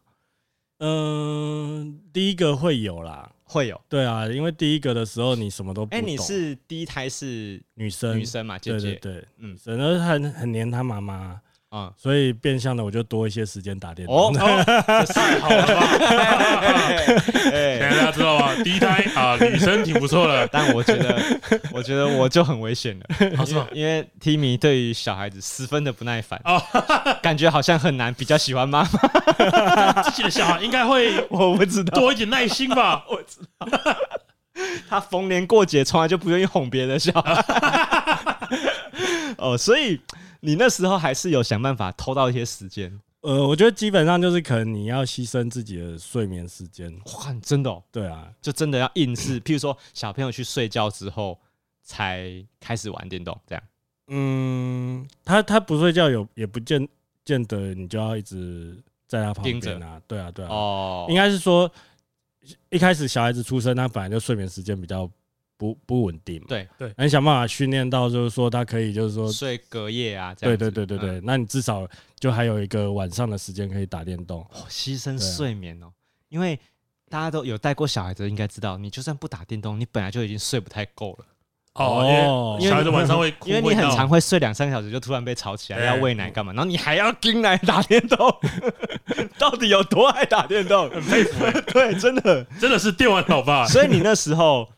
[0.79, 3.81] 嗯，第一个会有啦，会有。
[3.89, 5.85] 对啊，因为第一个的时候你什么都。
[5.91, 8.95] 哎，你是第一胎是女生，女生嘛，姐姐。
[8.95, 11.41] 对对，嗯，然后很很黏她妈妈。
[11.73, 14.15] 啊，所以变相的我就多一些时间打电动。
[14.15, 15.87] 哦， 太好了吧？
[17.51, 18.55] 哎，大家知道吗？
[18.63, 21.19] 第一胎啊，女生挺不错的， 但我觉得，
[21.73, 23.07] 我觉得我就很危险了。
[23.47, 23.67] 是吗？
[23.73, 26.39] 因为 Timmy 对于小孩子十分的不耐烦，
[27.23, 30.03] 感觉好像很难比较喜欢妈妈。
[30.03, 33.03] 自己的小孩应该会，我不知道，多一点耐心吧。
[33.09, 33.97] 我知道，
[34.91, 37.43] 他逢年过节从来就不愿意哄别的小孩。
[39.39, 39.99] 哦，所以。
[40.45, 43.01] 你那时候还是有想办法偷到一些时间？
[43.21, 46.93] 呃，我觉得基本上就是可能你要牺牲自己的睡眠时间。
[47.05, 47.81] 哇，真的哦？
[47.93, 51.39] 对啊，就真的要硬是， 譬如说小朋友去睡觉之后
[51.85, 53.63] 才开始玩电动这样。
[54.09, 56.89] 嗯，他他不睡觉有也不见
[57.25, 58.77] 见得你就要一直
[59.07, 60.01] 在他旁边啊。
[60.01, 60.49] 着对啊，对啊。
[60.51, 61.71] 哦，应该是说
[62.71, 65.09] 一开始小孩子出生，他本来就睡眠时间比较。
[65.63, 66.69] 不不稳定，对。
[66.77, 71.87] 对，你想办法训练到，就是说他可以，就是说睡隔夜啊，对对对对对，那你至少
[72.19, 75.87] 就还有一个晚上的时间可以打电动，牺牲睡眠哦，
[76.31, 76.59] 因为
[77.09, 81.27] 大家都有带过小孩子，应该知道，你就算不打电动，你本来就已经睡不太够了。
[81.75, 88.19] 哦，因为小孩子晚上会哭，因为你很常会睡两三个小时，就突然被吵起来要喂奶干嘛，然后你还要盯奶打电动，
[89.39, 90.91] 到底有多爱打电动？
[90.91, 92.45] 很佩服， 对，真的。
[92.61, 94.69] 真的是电玩老爸，所以你那时候。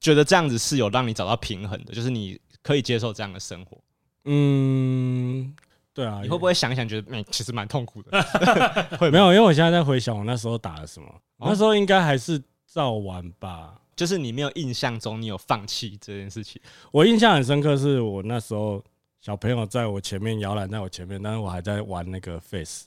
[0.00, 3.78] 觉得这样子是有让你找到平衡的，就是你可以接受这样的生活。
[4.24, 5.54] 嗯，
[5.94, 8.22] 对啊，你会不会想一想，觉得哎，其实蛮痛苦的？
[8.98, 11.08] 会没有，因为我现在在回想我那时候打了什么，
[11.38, 13.76] 那时候应该还是照玩吧。
[13.96, 16.60] 就是你没有印象中你有放弃这件事情。
[16.90, 18.82] 我印象很深刻，是我那时候
[19.20, 22.86] 小朋友在我前面摇篮，在我前面，但是我还在玩那个 Face，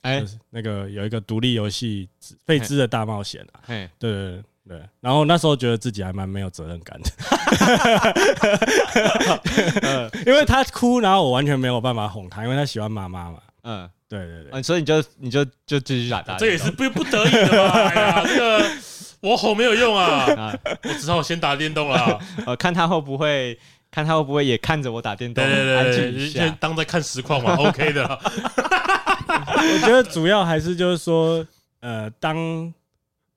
[0.00, 2.08] 哎，那个有一个独立游戏
[2.44, 7.10] 《费兹的大冒险》啊，对对对，然后那时候觉得自己还蛮没有责任感的，
[10.26, 18.64] 因为他哭，然后我完全没有办法哄他，因为他喜欢妈妈嘛，嗯，对对对，所以你就你就就继续打他，这也是不 不得已的嘛，哎呀，这个。
[19.20, 20.28] 我吼没有用啊！
[20.84, 22.20] 我只好先打电动了。
[22.46, 23.58] 呃，看他会不会，
[23.90, 25.44] 看他会不会也看着我打电动。
[25.44, 28.04] 对对对，先当在看实况嘛，OK 的。
[29.26, 31.44] 我觉得主要还是就是说，
[31.80, 32.72] 呃，当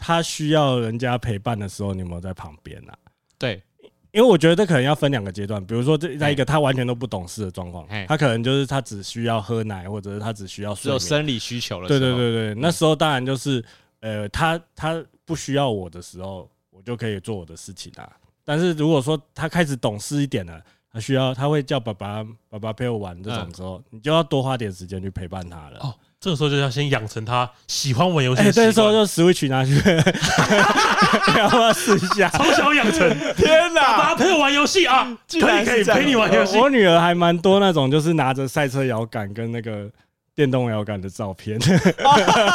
[0.01, 2.97] 他需要人家陪伴的时候，你有没有在旁边啊？
[3.37, 3.63] 对，
[4.11, 5.63] 因为我觉得这可能要分两个阶段。
[5.65, 11.87] 比如说，这在一个他完全都不懂事的状况，他可能就是他只需要喝奶，或者是他只需要睡，有生理需求了。
[11.87, 13.63] 对对对对，那时候当然就是，
[14.01, 15.01] 呃，他他。
[15.23, 18.11] 不需要我的时候，我就可以做我的事情啦。
[18.43, 20.61] 但是如果说他开始懂事一点了，
[20.91, 25.79] 他需要他会叫爸爸爸爸陪我玩这种时候，嗯、你就要多花点时间去陪伴他了。
[25.79, 28.43] 哦，这个时候就要先养成他喜欢玩游戏。
[28.43, 29.73] 哎，这个时候就 Switch 拿去，
[31.35, 32.29] 要不要试一下？
[32.29, 33.09] 从小养成。
[33.35, 33.81] 天哪！
[33.81, 35.17] 爸爸陪我玩游戏啊！
[35.27, 36.59] 可以可以陪你玩游戏。
[36.59, 39.89] 我女儿还蛮多那种，就是拿着赛车摇杆跟那个
[40.35, 41.59] 电动摇杆的照片。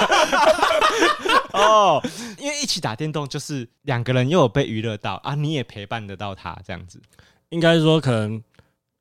[1.51, 2.01] 哦，
[2.39, 7.03] 因为一起打电动，就是两个人又有被娱乐到啊，你也陪伴得到他这样子。
[7.49, 8.41] 应该说，可能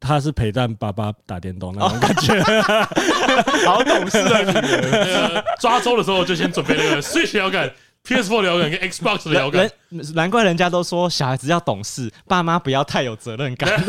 [0.05, 2.39] 他是陪伴爸爸打电动那种感觉，
[3.65, 5.43] 好懂事的女人。
[5.59, 7.71] 抓周的时候就先准备那个 Switch 摇杆、
[8.07, 9.67] PS4 摇杆跟 Xbox 的摇杆。
[10.13, 13.67] 难怪人家都说小孩子要懂事，爸妈不要太有责任感。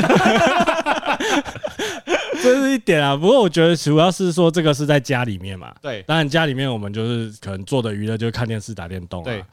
[2.42, 5.74] 这是一点啊，不过我觉得主要是说这个是在家里面嘛。
[5.82, 9.24] 对，当然家里面我们就是可能做的娱乐就是看电视、打电动啊。
[9.24, 9.44] 对，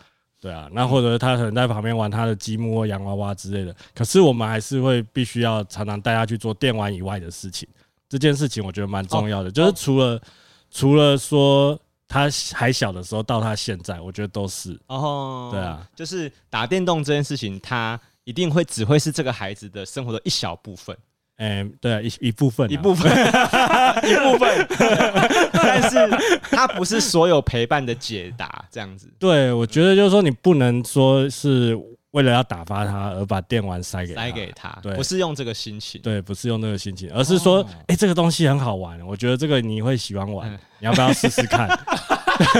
[0.43, 3.73] 对啊，那或者他可能在旁边玩他的积木或洋娃娃之类的。
[3.95, 7.65] 可是我们还是会必须要常常带他去做电玩以外的事情。
[8.09, 10.21] 这件事情我觉得蛮重要的，就是除了
[10.69, 11.79] 除了说
[12.09, 14.77] 他还小的时候到他现在，我觉得都是。
[14.87, 20.93] 哦，对啊，就是打电动这件事情，他一定会只会是这个孩子的生活的一小部分。
[21.37, 23.11] 哎，对啊，一一部分，一部分，
[24.05, 24.67] 一部分，
[25.51, 26.07] 但是
[26.51, 29.11] 它不是所有陪伴的解答，这样子。
[29.19, 31.77] 对，我觉得就是说，你不能说是
[32.11, 41.67] 为了要打发他而把电玩塞给他，塞给他，对，不是用这个心情，对，不是用那个心情，而是说，哎，这个东西很好玩，我觉得这个你会喜欢玩，你要不要试试看？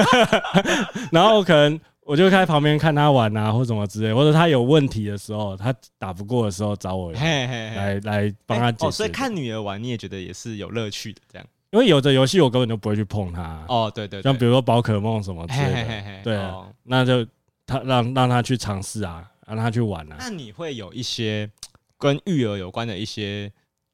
[1.12, 1.80] 然后可能。
[2.06, 8.88] 我就在旁边看他玩啊，或什么之类，或者他有问题的时候，他打不过的时候找我来来帮他解决。
[8.88, 11.48] 哦，所以看女儿玩你也觉得也是有乐趣的，这样。
[11.72, 13.66] 因为有的游戏我根本就不会去碰它。
[13.68, 17.26] 哦，对对，像比如说宝可梦什么之类的，对啊，那就
[17.66, 20.18] 他让让他去尝试啊，让他去玩啊。
[20.20, 21.50] 那你会有一些
[21.98, 23.52] 跟育儿有关的一些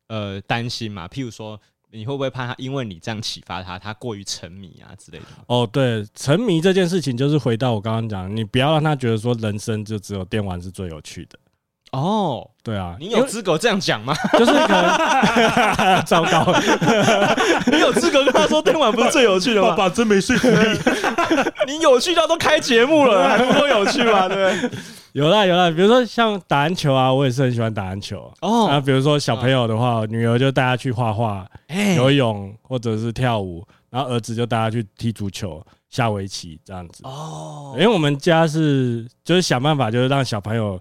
[0.07, 1.07] 呃担心嘛？
[1.07, 1.59] 譬如说。
[1.91, 5.25] 你会不会怕他因为你这样启发他，他过于沉迷啊之类的？
[5.47, 11.39] 哦，对，沉迷这件事情就是回到我刚刚讲，你不要让他觉得说人生就只有电玩是最有趣的。
[11.91, 14.13] 哦，对啊，你有资格这样讲吗？
[14.33, 16.53] 就是可能 糟糕，
[17.71, 19.69] 你有资格跟他说电玩不是最有趣的吗？
[19.71, 20.79] 爸爸真没说服力，
[21.67, 24.27] 你有趣到都开节目了，还不够有趣吗？
[24.29, 24.53] 对。
[25.13, 28.67] 有啦有啦，比如说像打篮球啊，我也是很喜欢打篮球哦。
[28.67, 31.43] 然后比如说小朋友的话，女儿就带他去画画、
[31.97, 37.73] 游泳或者是跳舞，然后儿子就带他去踢足球、下围棋这样子哦。
[37.73, 40.79] 因为我们家是就是想办法，就是让小朋友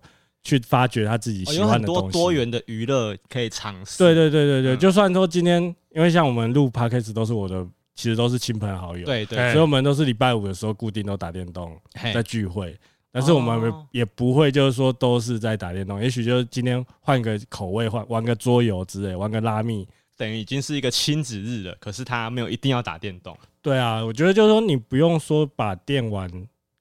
[0.48, 3.98] 去发掘他自己喜欢的东西，有很多多元的娱乐可以尝试。
[3.98, 11.78] 对对对对对，就算说今天，因为像我们录 podcast 都是我的，其实都是亲朋好友，对对，所以我们都是礼拜五的时候固定都打电动，
[12.14, 12.74] 在聚会。
[13.11, 21.76] 但是我们也不会，就是说都是在打电动，也许就是今天换个口味，换玩个桌游之类，玩个拉密，等于已经是一个亲子日了。
[21.80, 23.37] 可是他没有一定要打电动。
[23.61, 26.30] 对啊，我觉得就是说你不用说把电玩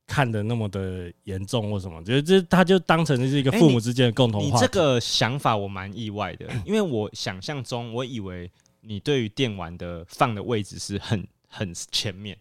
[0.08, 4.54] 看的那么的严重或什么，觉得这他就当成是一个父母之间的共同话题。
[4.54, 8.50] 你这个想法我蛮意外的，因为我想象中我以为
[8.82, 12.36] 你对于电玩的放的位置是很很前面，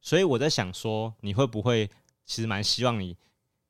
[0.00, 1.90] 所以我在想说你会不会。
[2.30, 3.16] 其实蛮希望你，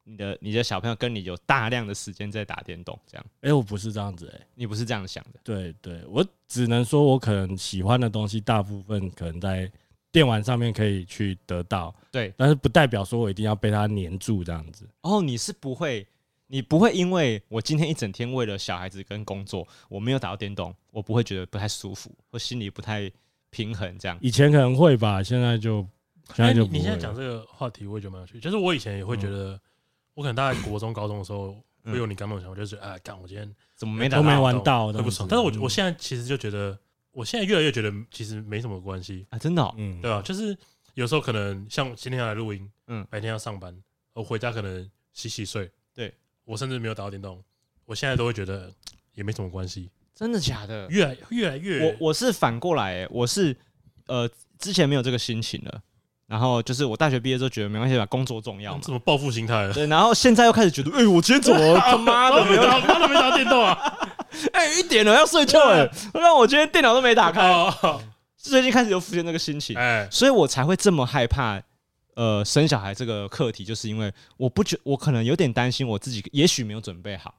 [0.02, 3.24] 你的你的小朋友跟你有大量的时间在打电动，这样。
[3.40, 5.38] 哎，我不是这样子，哎，你不是这样想的。
[5.44, 9.70] 对对，我只能说，我可能喜欢的东西，大部分可能在
[10.10, 11.94] 电玩上面可以去得到。
[12.10, 14.88] 对，但是不代表说我一定要被它黏住这样子。
[15.02, 16.06] 哦，你是不会，
[16.46, 23.10] 你不会因为我今天一整天为了小孩子跟工作，我没有打到电动，我不会觉得不太舒服，或心里不太
[23.50, 24.16] 平衡这样。
[24.20, 25.86] 以前可能会吧，现在就
[26.34, 26.78] 现在就不会。
[26.78, 28.40] 你现在讲这个话题，我也觉得蛮有趣。
[28.40, 29.60] 就是我以前也会觉得，
[30.14, 35.28] 我可能大概国中、高中的时候，会有你刚那种想法，就是哎，干我今天怎么没都没玩到，都不爽。
[35.30, 36.78] 但是我我现在其实就觉得，
[37.18, 40.22] 我现在越来越觉得其实没什么关系啊，真的，嗯，对吧？
[40.22, 40.56] 就是
[40.94, 43.76] 有时候可能像今天要来录音，嗯，白天要上班，
[44.12, 47.42] 我回家可能洗洗睡，对我甚至没有打到电动，
[47.86, 48.72] 我现在都会觉得
[49.14, 49.90] 也没什么关系。
[50.14, 50.86] 真的假的？
[50.90, 53.56] 越来越来越，我我是反过来，我是
[54.06, 55.82] 呃之前没有这个心情了，
[56.28, 59.72] 然后就是我大学毕业之后觉得没关系吧，工作重要嘛，什么报复心态？
[59.72, 63.76] 对，然后现在又开始觉得，哎，我今天怎么 他妈的没打，妈的没打电动啊？
[64.52, 67.50] 哎，一点了要睡觉了，那我今天电脑都没打开，
[68.36, 71.60] 最近开始又浮现那个心情，哎，所以我才会这么害怕，
[72.14, 77.34] 呃，生小孩这个课题，就是因为我不觉我可能有点担心我自己，也许没有准备好。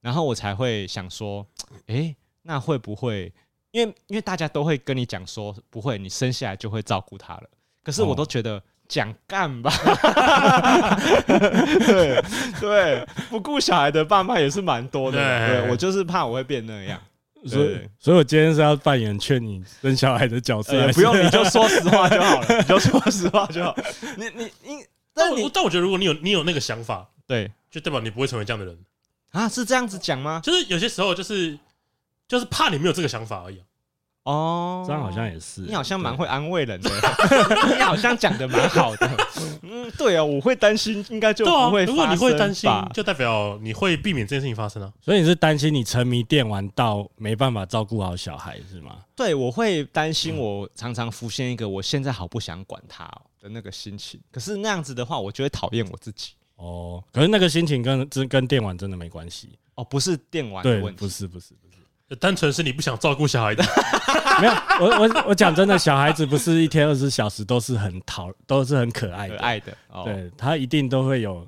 [0.00, 1.46] 然后我才会想说，
[1.86, 3.32] 哎，那会不会？
[3.70, 7.50] 因为因为大家都会跟你讲说，不会，你生下来就会照顾他了。
[7.86, 9.70] 可是我都觉得讲干吧，
[11.86, 12.20] 对
[12.60, 15.16] 对，不顾小孩的爸妈也是蛮多的。
[15.16, 17.00] 对，我就是怕我会变那样，
[17.46, 20.92] 所以所以我今天是要扮演劝你生小孩的角色。
[20.94, 23.72] 不用，你就说实话就好了， 你就说实话就好。
[24.16, 28.76] 你你你，但我但我觉得，如果你有你有那个想法，对，就代表你不会成为这样的人。
[29.30, 30.40] 啊，是这样子讲吗？
[30.42, 31.56] 就是有些时候，就是
[32.26, 33.62] 就是怕你没有这个想法而已。
[34.26, 35.60] 哦，这样好像也是。
[35.60, 36.90] 你好像蛮会安慰人的，
[37.76, 39.08] 你好像讲的蛮好的。
[39.62, 41.84] 嗯，对啊，我会担心，应该就不会。
[41.84, 44.92] 如果你会担心，就代表你会避免这件事情发生啊。
[45.00, 48.98] 所以你是担心你沉迷电玩到没办法照顾好小孩是吗？
[49.14, 53.04] 对，我会担心，我常常浮现一个我现在好不想管他
[53.40, 54.20] 的那个心情。
[54.32, 56.32] 可是那样子的话，我就会讨厌我自己。
[56.56, 61.65] 哦，可是那个心情跟真跟电玩真的没关系哦，不是电玩的问题，不是不是不是，
[62.20, 63.64] 单纯是你不想照顾小孩的。
[64.40, 71.46] 没有，我我我讲真的，小孩子不是一天二十四小时都是很讨，都是很可爱的，可爱的，哦、对他一定都会有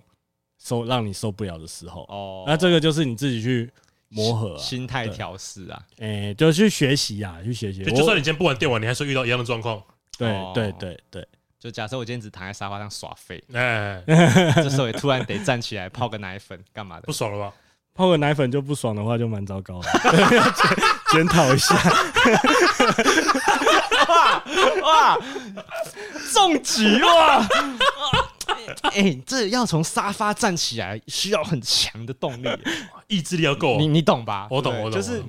[0.59, 2.03] 受让你受不了的时候。
[2.09, 3.71] 哦，那这个就是你自己去
[4.09, 7.85] 磨合、啊，心态调试啊，哎、欸，就去学习啊，去学习。
[7.85, 9.83] 就算你今天不玩电玩，你还是遇到一样的状况。
[10.17, 11.29] 对对对对。
[11.61, 14.03] 就假设我今天只躺在沙发上耍废，哎，
[14.55, 17.03] 这时候也突然得站起来泡个奶粉，干嘛的？
[17.03, 17.53] 不爽了吧？
[17.99, 19.89] 泡个奶粉就不爽的话，就蛮糟糕的。
[21.11, 21.75] 检 讨一下。
[24.07, 24.45] 哇
[24.83, 25.19] 哇，
[26.33, 27.45] 重击哇！
[28.95, 32.49] 哎，这要从沙发站起来，需要很强的动力，
[33.09, 33.77] 意志力要够。
[33.79, 34.47] 你你懂吧？
[34.49, 34.93] 我懂，我懂。
[34.93, 35.21] 就是。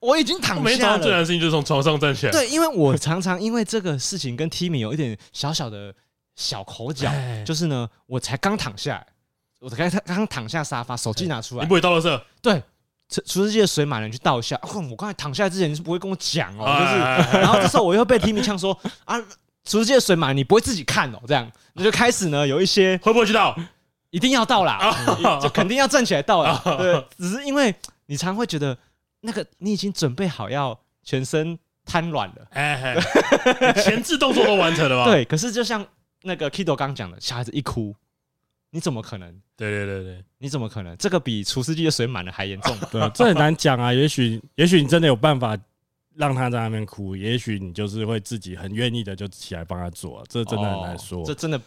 [0.00, 0.64] 我已经躺下了。
[0.64, 2.32] 每早上最难的事情就是从床上站起来。
[2.32, 5.94] 对，因为我常常因为这个事情跟 Timmy 有一点小小的
[6.34, 7.08] 小口角，
[7.44, 9.06] 就是呢，我才刚躺下来，
[9.60, 12.22] 我才刚刚躺下沙发，手机拿出来，你不会倒垃圾？
[12.42, 12.62] 对，
[13.08, 14.58] 厨厨师机的水满了，去倒一下。
[14.62, 16.86] 我刚才躺下来之前你是不会跟我讲哦，就
[17.32, 19.20] 是，然后这时候我又被 Timmy 呛说啊，
[19.64, 23.56] 厨师机的水满，你不会自己看哦，这样你就开始呢有一些会不会去倒？
[24.10, 24.94] 一定要倒啦，
[25.40, 26.60] 就 肯定要站起来倒啦。
[26.78, 27.74] 对，只是因为
[28.06, 28.76] 你常会觉得。
[29.22, 32.96] 那个，你已经准备好要全身瘫软了，哎，
[33.74, 35.04] 前置动作都完成了吧？
[35.12, 35.86] 对，可是就像
[36.22, 37.94] 那个 Kido 刚讲的，小孩子一哭，
[38.70, 39.30] 你怎么可能？
[39.56, 40.96] 对对对对，你怎么可能？
[40.96, 42.88] 这个比除湿机的水满了还严重吧？
[42.92, 43.92] 对，这很难讲啊。
[43.92, 45.58] 也许，也许你真的有办法
[46.14, 51.24] 让他在那边哭，也许你就是会自己很愿意的就起来帮他做，这真的很难说。
[51.24, 51.60] 这真的，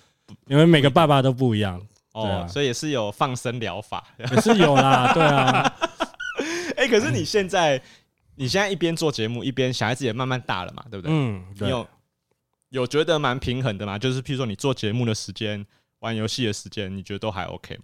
[0.47, 1.81] 因为每个爸爸都不一样，
[2.13, 5.73] 对啊，所以也是有放生疗法，也是有啦，对啊。
[6.75, 7.79] 哎，可是你现在，
[8.35, 11.13] 你现在一边做节目，一边小孩子也慢慢大了嘛，对不对？
[11.15, 11.87] 嗯，你有
[12.69, 13.99] 有觉得蛮平衡的嘛？
[13.99, 15.63] 就是譬如说，你做节目的时间、
[16.03, 17.83] 玩游戏的时间，你觉得都还 OK 吗？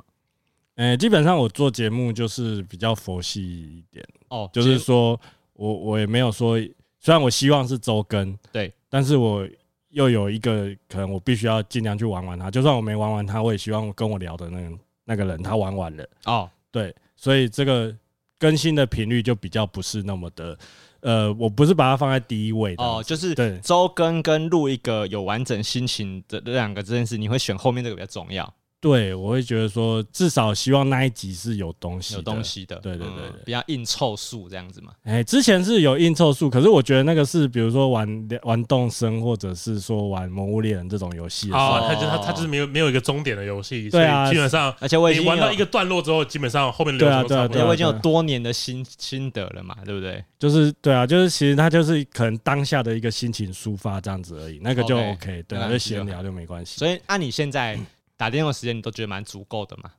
[0.76, 5.20] 哎，基本上我做节目就是比较佛系一点哦，就是说
[5.54, 6.60] 我我也没有说，
[7.00, 9.48] 虽然我希望是周更，对，但是我
[9.90, 17.96] 又有一个可能，我必须要尽量去玩玩它，就算我没玩完它，我也希望跟我聊的那个那个人他玩完了哦，对，所以这个。
[18.42, 20.58] 更新的频率就比较不是那么的，
[21.02, 28.54] 呃，我不是把它放在第一位的哦，就是对周更跟录一个有完整心情的这两个这件事，你会选后面这个比较重要。
[28.82, 32.78] 对，我会觉得说，至少希望那一集是有东西、有东西的。
[32.78, 34.94] 对对对，比较硬凑数这样子嘛。
[35.04, 41.52] 哎，之前是有硬凑数，可是我觉得那个是，比如说玩玩动森，或者是说玩魔物猎人这种游戏。
[41.52, 43.90] 哦，他就他他就是没有没有一个终点的游戏。
[43.90, 47.68] 对啊，基本上，而且我已经玩到一个段落之后，基本上后面的流程都差不多。
[47.68, 50.24] 我已经有多年的心心得了嘛，对不对？
[50.40, 56.78] 就是对啊，就是其实他就是可能当下的一个心情抒发这样子而已，那个就 OK，对，就闲聊就没关系。
[56.78, 57.78] 所以按你现在。
[58.20, 59.90] 打电话时间你都觉得蛮足够的吗？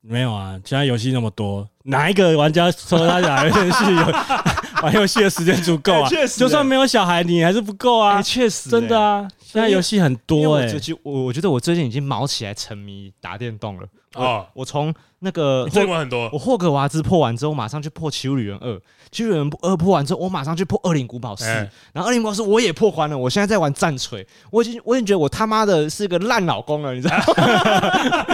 [0.00, 4.06] 没有啊，现在游戏那么多，哪一个玩家说他打游戏有
[4.80, 6.08] 玩游戏的时间足够啊。
[6.08, 8.22] 确实，就算没有小孩，你还是不够啊。
[8.22, 9.26] 确实，真的啊。
[9.40, 10.72] 现在游戏很多哎。
[11.02, 13.88] 我我觉得我最近已经毛起来沉迷打电动了。
[14.14, 18.80] 哦，我从那个破完很多，我霍格华兹破完之后，马上去破奇物旅人二。
[19.14, 21.44] 奇物旅人二破完之后，我马上去破二零古堡四。
[21.92, 23.16] 然后二零古堡四我也破关了。
[23.16, 28.26] 我现在在玩战锤，我已经我已经觉得我他妈的是个烂老公了，你知道吗？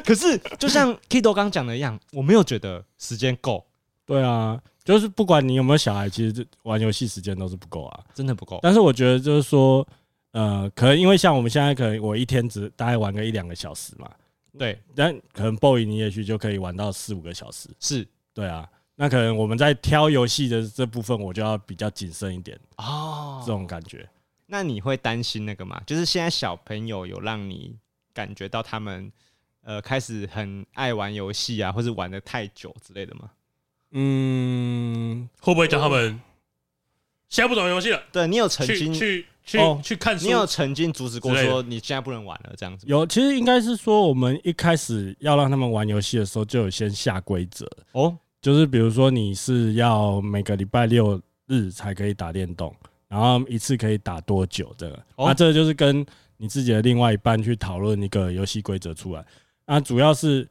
[0.04, 3.64] 可是就像 Kido 刚讲的一样，我没有觉得时间够。
[4.06, 8.58] 对啊，就是不管你有没有小孩，其实玩游戏时间都是不够啊，真的不够。
[8.62, 9.86] 但是我觉得就是说，
[10.32, 14.10] 呃，可能因为像我们现在，可能我一天只大概玩个一两个小时嘛。
[14.58, 18.68] 对，但可能 boy 你也许就可以玩到四五个小时，是对啊。
[19.02, 24.08] 那可能我们在挑游戏的这部分，我就要比较谨慎一点哦，这种感觉。
[24.46, 25.82] 那你会担心那个吗？
[25.84, 27.74] 就是现在小朋友有让你
[28.14, 29.10] 感觉到他们
[29.64, 33.28] 呃开始很爱玩游戏啊，或者玩的太久之类的吗？
[33.90, 36.20] 嗯，会不会叫他们
[37.28, 38.00] 现在不懂游戏了？
[38.12, 39.26] 对，你有曾经去。
[39.44, 42.86] 去去看书，你有曾经阻止过说你现在不能玩了这样子？
[42.88, 52.74] 有，其实应该是说我们一开始要让他们玩游戏的时候，就有先下规则哦，就是比如说你是要每个礼拜六日才可以打电动，
[53.08, 55.02] 然后一次可以打多久这个？
[55.16, 56.04] 那这个就是跟
[56.36, 59.24] 你自己的另外一半去讨论一个游戏规则出来。
[59.64, 60.46] 那主要是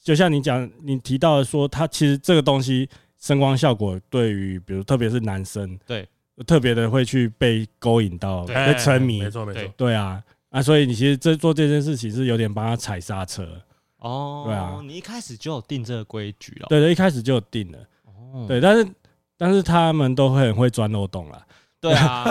[0.00, 6.06] 就像你讲，你提到的说，它其实这个东西声光效果对于比如特别是男生对。
[6.46, 13.46] 特别的会去被勾引到，被沉迷，没错没错，对啊，啊，所以你其实这做这件事情是有点帮他踩刹车
[14.02, 18.86] 哦，对啊，你一开始就有定这个规矩了，对对，一开始就有定了，哦，对，但是
[19.36, 21.40] 但是他们都会很会钻漏洞啦，
[21.80, 22.24] 对啊，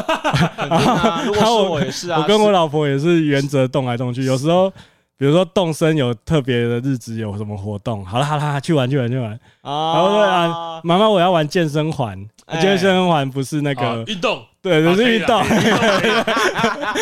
[1.26, 4.72] 如果是我也是啊，我跟我老婆也是原则动来动去，有时候。
[5.18, 9.30] 比如说动身有特别的日子有什么活动，好了好了，去玩去玩去玩。
[9.62, 12.28] 啊，然后说啊，妈妈我要玩健身环，
[12.60, 15.44] 健身环不是那个运动，对，就是运动，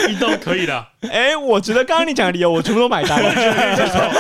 [0.08, 0.86] 运动可以的。
[1.12, 3.30] 哎，我觉得刚刚你讲的理由我全部都买单了，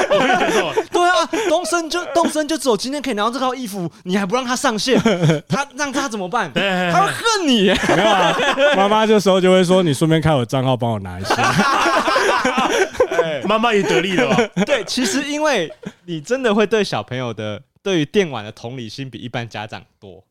[0.09, 0.73] 我可以接受。
[0.91, 4.99] 对啊，动森就动森就只有今天可以拿到这套衣服，你还不让他上线，
[5.47, 6.51] 他让他怎么办？
[6.53, 7.73] 他会恨你。
[7.95, 8.35] 没有啊，
[8.75, 11.35] 妈妈这时候就会说，你顺便开我账号帮我拿一下。
[13.47, 14.37] 妈妈也得利了吧？
[14.65, 15.71] 对，其实因为
[16.05, 20.21] 你真的会对小朋友的对于电玩的同理心比一般家长多，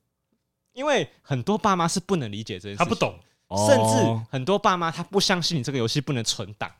[0.78, 3.18] 因为很多爸妈是不能理解这件事，他不懂，
[3.66, 6.70] 甚至很多爸妈他不相信你这个游戏不能存档，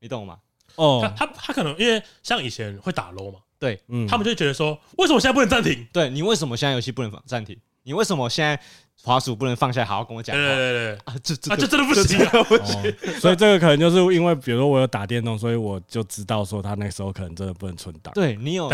[0.00, 0.40] 你懂吗？
[0.74, 5.86] 哦，他他可能因为像以前会打 low 嘛，对，嗯，他们就觉得说，为什么现在不能暂停？
[5.92, 7.56] 对，你为什么现在游戏不能暂停？
[7.84, 8.60] 你为什么现在？
[9.04, 10.36] 滑鼠不能放下，好好跟我讲。
[10.36, 12.94] 对对对啊，这这啊，这真的不行，不行。
[13.20, 18.12] 所以这个可能就是因为，比如说我有打电动，所以我就知道说他那时候可能真的不能存档。
[18.14, 18.68] 对你有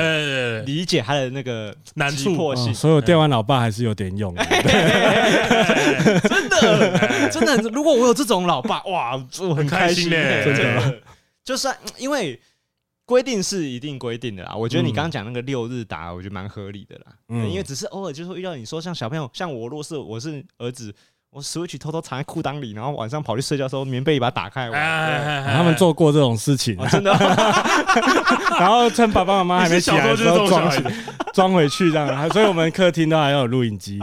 [0.64, 2.74] 理解他的那个难处性。
[2.74, 4.44] 所以电玩老爸还是有点用的。
[6.28, 10.42] 真的， 真的，如果我有这种老爸，哇，我很开心嘞。
[10.44, 10.98] 真的，
[11.44, 11.68] 就是
[11.98, 12.40] 因为。
[13.06, 17.12] 规定是一定规定的啦，我觉得你刚刚讲那个六日打，我觉得蛮合理的啦。
[17.28, 20.94] 嗯，因为只是偶尔就是遇到你说像小朋友，像我若是我是儿子，
[21.30, 27.12] 我 Switch 偷偷藏在裤裆里，然后晚上跑去睡觉的时候，棉被一把打开，他们做过这种事情，真的。
[28.58, 30.72] 然后趁爸爸妈妈还没起来的时候装
[31.34, 33.98] 装回去这样，所以我们客厅都还要有录影机。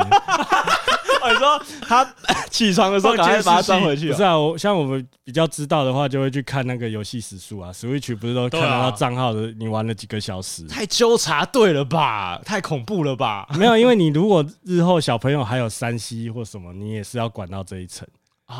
[1.31, 2.13] 你说他
[2.49, 4.09] 起床的时候赶快把它装回去。
[4.11, 7.71] 不是啊，我像我们比较知道的话，就会去看那个游戏时数啊。
[7.73, 10.67] Switch 不是都看到账号的，你玩了几个小时？
[10.67, 12.39] 太纠察队了吧？
[12.45, 13.47] 太恐怖了吧？
[13.57, 18.07] 没有，因为你如果日后小朋友还有三 C 或什么，你也是要管到这一层，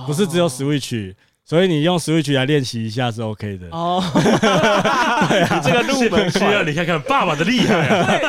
[0.08, 1.14] 不是只有 Switch，
[1.44, 3.68] 所以你用 Switch 来练习一下是 OK 的。
[3.72, 8.22] 哦，你这个入门需要 你看看爸爸的厉害，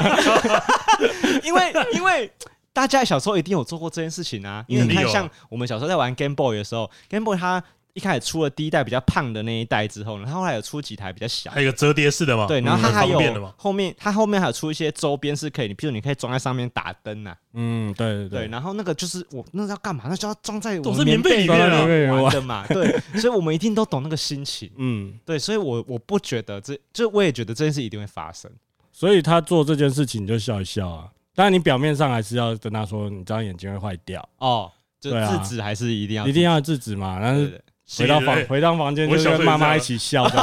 [1.44, 2.30] 因为因为。
[2.72, 7.62] 大家小时候一定有做过这件事情啊，因为你看，像我们小时候在玩 Game Boy 的时候，Game Boy 它
[7.92, 13.18] 一开始出了第一代比较胖的那一代之后呢，它后来有出几台比较小，还有个折叠式的嘛，对，然后它还有
[13.58, 20.04] 后面，它后面还有出一些周边是可以，你譬如你可以装在上面打灯呐，嗯，对对对，然后那个就是我那是要干嘛？
[20.08, 28.50] 那就要装在我们棉被里面玩的嘛， 对，所以我们一定都懂那个心情，嗯，对，所以我我不觉得这就我也觉得这件事一定会发生，
[28.90, 31.10] 所以他做这件事情你就笑一笑啊。
[31.34, 34.70] 当然，你表面上还是要跟他说，你这样眼睛会坏掉哦。
[35.00, 37.18] 就制止还是一定要一定要制止嘛。
[37.20, 37.60] 但是
[37.98, 40.24] 回到房回到房间，就跟妈妈一起笑。
[40.28, 40.38] 对，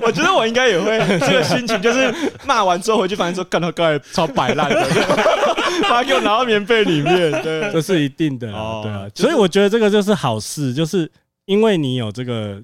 [0.00, 2.14] 我觉得我应该也会 这个心情，就是
[2.46, 4.80] 骂完之后回去，发现说干到刚才超摆烂的，
[5.90, 7.32] 把他给我拿到棉被里面。
[7.42, 8.46] 对，这是一定的。
[8.46, 11.10] 对啊，所以我觉得这个就是好事，就是
[11.46, 12.62] 因为你有这个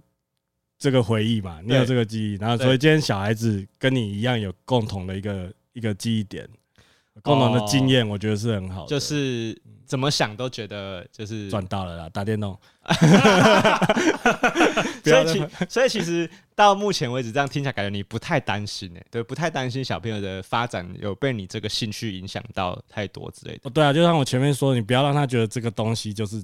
[0.78, 5.50] 这个回忆嘛，你有这个记忆，然后所以今天小孩子跟你一样有共同的一个。
[5.72, 6.48] 一个记忆点，
[7.22, 12.58] 共同的经验，我觉得是很好，就是怎么想都觉得就是赚到了啦，打电动。
[15.04, 23.60] 所以其所以其实到目前为止，这样听起来感觉你不太担心哎，对，不太担心小朋友的发展有被你这个兴趣影响到太多之类的。
[23.64, 26.42] 哦，对啊，就像我前面说，你不要让他觉得这个东西就是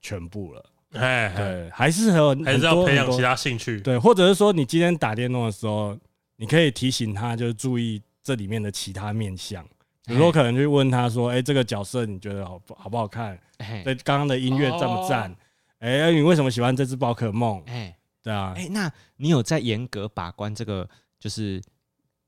[0.00, 0.64] 全部了。
[0.92, 3.80] 哎，对，还是有还是要培养其他兴趣。
[3.80, 5.96] 对，或者是说，你今天打电动的时候，
[6.36, 9.64] 你可以提醒他，就是注意这里面的其他面相。
[10.06, 13.38] 比如说，可能去问他说：“哎，这个角色你觉得好不好不好看？
[13.84, 15.34] 对，刚刚的音乐赞不赞？
[15.78, 17.62] 哎，你为什么喜欢这只宝可梦？
[17.66, 21.62] 哎，对啊，哎，那你有在严格把关这个就是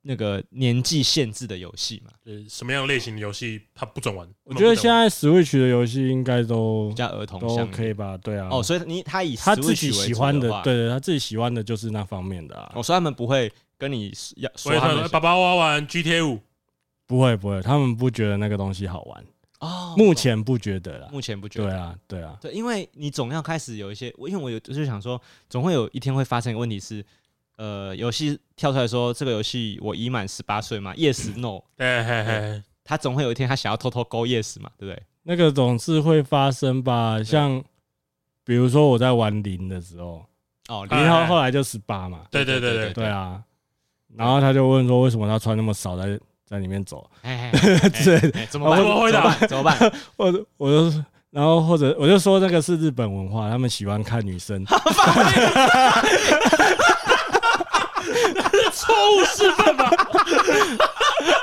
[0.02, 2.12] 那个年纪限制的游戏吗？
[2.24, 4.28] 呃，什么样类型的游戏他不准玩？
[4.44, 8.16] 我觉得现在 Switch 的游戏应该都比较儿童，都可以吧？
[8.18, 8.48] 对啊。
[8.50, 12.72] 哦，所以你他以他自己喜欢的，对对，他自己喜欢的就是那方面的啊。
[12.76, 13.50] 我说他们不会
[13.82, 16.38] 跟你要说爸爸我要玩 GTA 五。
[17.04, 19.24] 不会不会，他们不觉得那个东西好玩
[19.58, 19.92] 哦。
[19.98, 21.68] 目前不觉得啦，目前不觉得。
[21.68, 25.20] 对啊对啊，对，因为你总要开始有一些，因为我有就是想说，
[25.50, 27.04] 总会有一天会发生一个问题是，
[27.56, 31.64] 呃，游戏跳出来说这个游戏我已满十八岁嘛？Yes No？
[31.76, 34.70] 对，嘿嘿，他总会有一天他想要偷偷勾 Yes 嘛？
[34.78, 35.02] 对不对？
[35.24, 37.22] 那个总是会发生吧？
[37.22, 37.62] 像
[38.44, 40.24] 比如说我在玩零的时候，
[40.68, 42.24] 哦，零后后来就十八嘛？
[42.30, 43.42] 对对对对对啊。
[44.16, 46.18] 然后他就问说，为什么他穿那么少在？
[46.44, 47.50] 在里面走，哎，
[48.50, 48.76] 怎么办？
[48.76, 49.32] 怎么回答？
[49.46, 49.74] 怎么办？
[50.16, 50.26] 我
[50.58, 50.92] 我就
[51.30, 54.62] 然后或者我就说那个是日本文化，他们喜欢看女生。
[58.74, 59.90] 错误示范吧？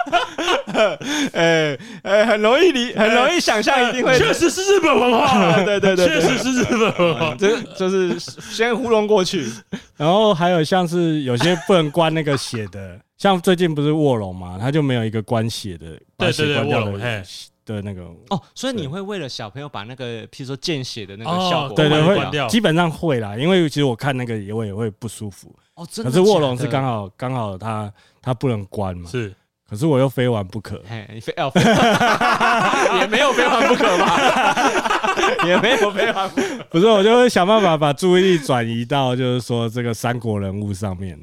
[1.33, 5.55] 哎哎，很容易理，很容易想象，一定会，确实是日本文化。
[5.63, 7.35] 对对对，确实是日本文化。
[7.37, 9.49] 这就是先糊弄过去，
[9.97, 12.99] 然后还有像是有些不能关那个血的。
[13.17, 15.87] 像最近不是卧龙嘛，他就没有一个关血的，
[16.17, 26.09] 对对对，卧龙的那个哦，所以你会为了小朋友把那个，譬如说见血的那个效果，对对会，基本上会啦，因为其实我看那个也会也会不舒服哦，真的。
[26.09, 27.91] 可是卧龙是刚好刚好他
[28.21, 29.31] 他不能关嘛，是，
[29.69, 30.81] 可是我又非玩不可，
[31.13, 31.51] 你非要，
[32.99, 41.19] 也没有非玩不可吧， 也没有非玩不可，不是，我就会想办法把注意力转移到就是说这个三国人物上面，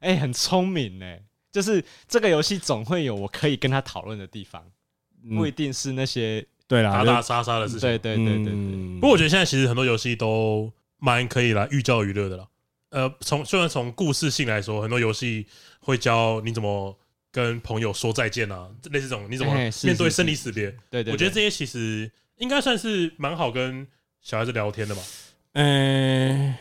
[0.00, 1.20] 哎，很聪明哎。
[1.50, 4.62] 就是这个游戏总会有我可以跟他讨论的地方，
[5.34, 7.80] 不一定是那些对啦打打杀杀的事情。
[7.80, 8.54] 对对对对对。
[9.00, 12.46] 不过我觉得现在其实很多游戏都蛮可以来寓教于乐的了。
[12.90, 15.46] 呃，从虽然从故事性来说，很多游戏
[15.80, 16.96] 会教你怎么
[17.30, 20.74] 跟朋友说再见啊，类似这种你怎么面对生离死别。
[20.90, 21.12] 对对。
[21.12, 23.86] 我觉得这些其实应该算是蛮好跟
[24.20, 25.02] 小孩子聊天的吧。
[25.52, 26.54] 嗯，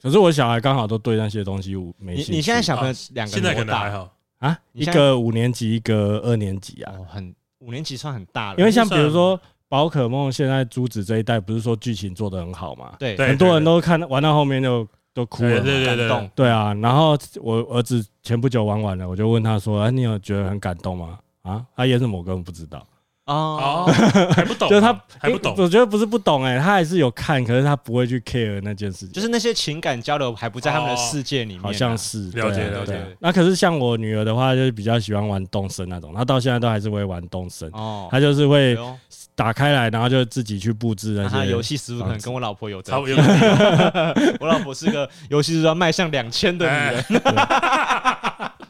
[0.00, 2.32] 可是我小孩刚好都对那些东西没兴趣。
[2.32, 4.14] 你现在小朋友两个现在可能还好。
[4.38, 8.58] 啊，一个五年级，一个二年级啊，哦、很五年级算很大了。
[8.58, 12.96] 因为像比如说宝可梦，现在珠子这一代不是说剧情做得很好嘛？
[12.98, 16.74] 对，很多人都看玩到后面就都哭了，对对对对，对啊。
[16.74, 22.86] 然后我儿子前不久玩完了，我就问他说：“哎，你有觉得很感动吗？”啊，他演什么我根本不知道。
[23.24, 23.86] 哦，
[24.34, 25.54] 还不懂， 就是他还不懂。
[25.56, 31.62] 我觉得不是不懂哎，他还是有看，可是他不会去 care 那件事情，就是那些情感交流还不在他们的世界里面。
[31.62, 33.00] 好像是了解了解。
[33.20, 37.70] 那可是像我女儿的话，就是比较喜欢玩动森那种，她到现在都还是会玩动森。
[37.72, 38.76] 哦，她就是会
[39.34, 43.16] 打开来，然后就自己去布置那些游戏师傅，可能 跟我老婆有差不多。
[44.40, 47.22] 我老婆是个游戏师，要迈向两千的女人。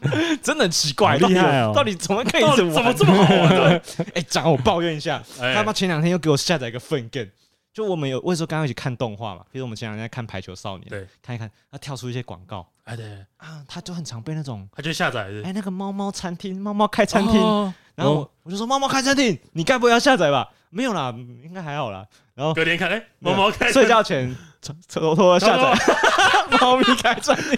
[0.43, 1.71] 真的很奇怪，厉害哦！
[1.73, 3.81] 到底怎么可以怎么这么好玩？
[4.13, 5.23] 哎，讲我抱怨一下，
[5.55, 7.29] 他妈前两天又给我下载一个 fun game，
[7.73, 9.45] 就我们有，为什么刚刚一起看动画嘛？
[9.49, 13.05] 比如我们前两天在看排球少年，对，看一看，他跳出一些广告，哎对。
[13.37, 20.49] 啊，他就很常被那种，他就下载，哎那个猫猫餐厅，猫猫开餐厅，然后我就说猫猫开餐厅，你该不会要下载吧？
[20.69, 21.13] 没有啦，
[21.43, 22.05] 应该还好啦。
[22.33, 24.35] 然后隔天看，哎，猫猫开，睡觉前
[24.89, 25.79] 偷偷下载，
[26.59, 27.57] 猫咪开餐厅。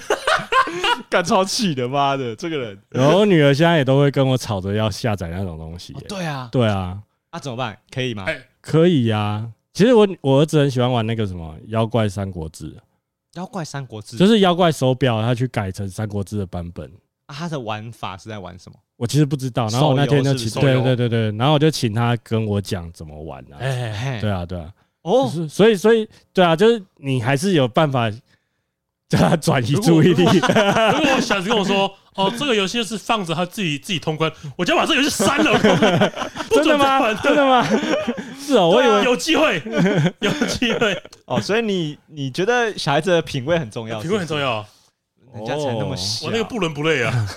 [1.09, 2.77] 干超气的，妈的，这个人。
[2.89, 5.93] 然后我女儿现在也都会跟我吵着要下载那种东西。
[6.09, 6.99] 对啊，对啊，
[7.31, 7.77] 那怎么办？
[7.89, 8.25] 可以吗？
[8.59, 9.49] 可以呀。
[9.73, 12.71] 其实我我儿子很喜欢玩那个什么《妖怪三国志》。
[13.33, 16.91] 妖怪三国志就是妖怪手表，他去改成三国志的版本。
[17.27, 18.77] 啊，他的玩法是在玩什么？
[18.97, 19.67] 我其实不知道。
[19.69, 23.57] 然后我那天就请，对对对对，然后我就请他跟我讲怎么玩啊。
[23.59, 24.69] 哎，对啊，对啊。
[25.01, 28.11] 哦，所以所以对啊，就是你还是有办法。
[29.07, 30.23] 叫他转移注意力。
[30.23, 31.87] 如果我小孩子跟我说
[32.17, 35.59] ：“哦，这个游戏是放着他自己自己通关，我就要把这个游戏删了。”
[36.49, 37.13] 真的吗？
[37.21, 37.63] 真的吗？
[38.39, 39.61] 是哦，我以为有机会，
[40.21, 40.99] 有机会。
[41.25, 44.01] 哦，所以你你觉得小孩子的品味很重要？
[44.01, 44.65] 品味很重要。
[45.35, 47.27] 人家才那么小，我那个不伦不类啊。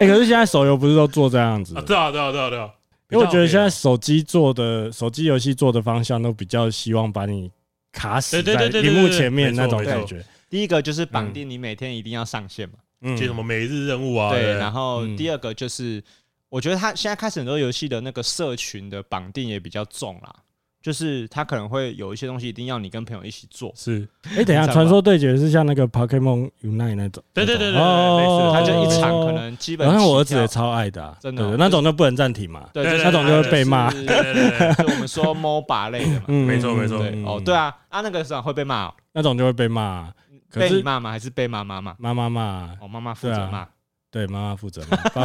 [0.00, 1.74] 哎，可是现在手游不是都做这样子？
[1.86, 2.70] 对啊，对啊，对啊，对啊。
[3.10, 7.50] 因为我觉得现在手机做的手机游戏做的方向都比较希望把你
[7.92, 10.24] 卡死在屏幕前面那种感觉。
[10.48, 14.30] 第一个就是绑定你每天一定要上线嘛，嗯，就什么每日任务啊。
[14.30, 16.02] 对，然后第二个就是，
[16.48, 20.34] 我觉得他现在开始很多游戏的那个社群的绑定也比较重啦。
[20.82, 23.72] 就是他可能会有一些东西一定要你跟朋友一起做。
[23.76, 27.22] 是，哎，等一下，传说对决是像那个 Pokemon Unite 那种。
[27.34, 29.86] 对对对对，哦，他就一场可能基本。
[29.86, 32.68] 然后我儿子也超爱的，真的，那种就不能暂停嘛。
[32.72, 33.90] 对，那种就会被骂。
[33.90, 36.22] 对对对，就我们说 MOBA 类的嘛。
[36.28, 37.04] 嗯，没错没错。
[37.26, 40.10] 哦，对啊，啊，那个时候会被骂，那种就会被骂。
[40.52, 41.10] 被你骂吗？
[41.12, 41.94] 还是被妈妈骂？
[41.98, 42.70] 妈妈骂。
[42.80, 43.66] 哦，妈妈负责骂。
[44.10, 44.96] 对，妈妈负责骂。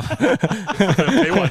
[1.23, 1.49] 没完。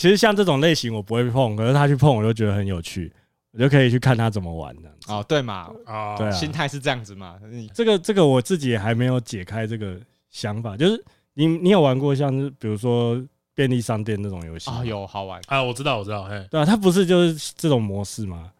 [0.00, 3.12] 其实像这种类型我不会碰，可是他去碰我就觉得很有趣，
[3.50, 4.90] 我就可以去看他怎么玩的。
[5.08, 7.38] 哦，对嘛，哦，对啊，心态是这样子嘛。
[7.74, 13.22] 这个这个我自己也还没有解开这个想法，就是你你有玩过像是比如说
[13.54, 14.82] 便利商店那种游戏啊？
[14.82, 18.50] 有好玩啊，我知道我知道，嘿，对啊，它不是就是这种模式吗？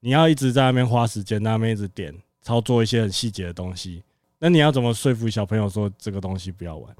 [0.00, 4.02] 你要一直在那边花时间，在那边一直点操作一些很细节的东西，
[4.38, 6.94] 那你要怎么说服小朋友说这个东西不要玩？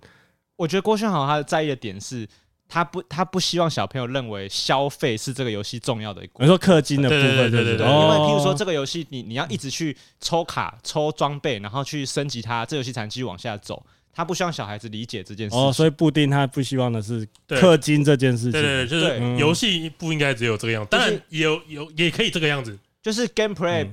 [0.56, 2.26] 我觉得郭轩豪他在意的点是。
[2.72, 6.26] 他不，他不希望小朋友认为消费是这个游戏重要的一。
[6.26, 7.86] 比如说氪金的部分，对对对对。
[7.86, 13.84] 因为譬如说这个游戏，你你要一直去抽卡、抽装备，然后去升级它，这游戏才能继续往下走。
[14.14, 15.54] 他不希望小孩子理解这件事。
[15.54, 18.52] 哦，所以布丁他不希望的是氪金这件事情。
[18.52, 23.86] 对对，就是游戏不应该只有这个样子，当然有有也可以这个样子，就是 gameplay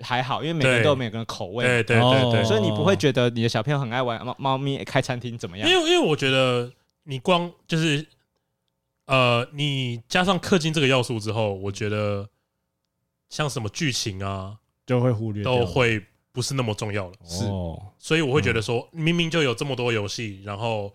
[0.00, 1.64] 还好，因为每个人都有每个人的口味。
[1.64, 2.44] 对对对对。
[2.44, 5.70] 所以你不会觉得你的小朋友很爱玩猫猫咪开餐厅怎么样？
[5.70, 6.72] 因为因为我觉得
[7.04, 8.04] 你光就是。
[9.06, 12.28] 呃，你加上氪金这个要素之后，我觉得
[13.28, 17.14] 像什么剧情啊，就会忽略，都会不是那么重要了。
[17.24, 17.44] 是，
[17.98, 20.92] 所以我会觉得说，明明就有这么多游戏，然后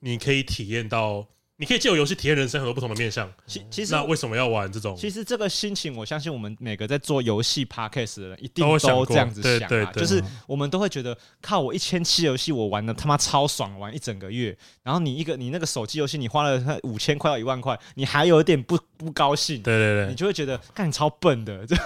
[0.00, 1.26] 你可以体验到。
[1.62, 3.32] 你可以借由游戏体验人生很多不同的面向。
[3.46, 4.96] 其其实，那为什么要玩这种？
[4.96, 14.58] 其实这个心情，我相信我们每个在做游戏 podcast 的人一定都这样子想啊，就是我们都会觉得，靠，我一千七游戏我玩的他妈超爽，玩一整个月。
[14.82, 21.76] 然后你一个你那个手机游戏，你花了五千块到一万块，你还有一点不不高兴，对对对，你就会觉得，干，你超笨的，就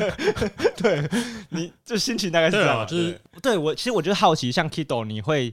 [0.82, 1.06] 对，
[1.52, 5.52] 你这心情大概是这样，就是对我其实我觉得好奇，像 Kido，你会。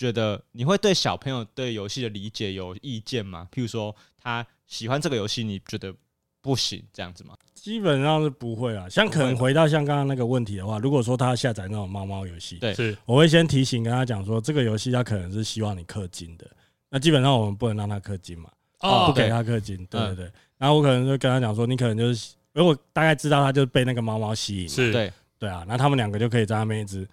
[0.00, 3.46] 觉得你会对小朋友对游戏的理解有意见吗？
[3.52, 5.94] 譬如说他喜欢这个游戏，你觉得
[6.40, 7.34] 不行这样子吗？
[7.54, 8.88] 基本上是不会啊。
[8.88, 16.50] 像可能回到像刚刚那个问题的话，如果说他下载那种猫猫游戏，对，是我会先提醒跟他讲说，这个游戏他可能是希望你氪金的。
[16.88, 20.32] 那基本上我们不能让他氪金嘛，哦，不给他氪金，对对对。
[20.56, 27.06] 然后我可能就跟他讲说，你可能就是，如果大概知道他就被那个猫猫吸引，是对对啊，那他们两个就可以在那边一直。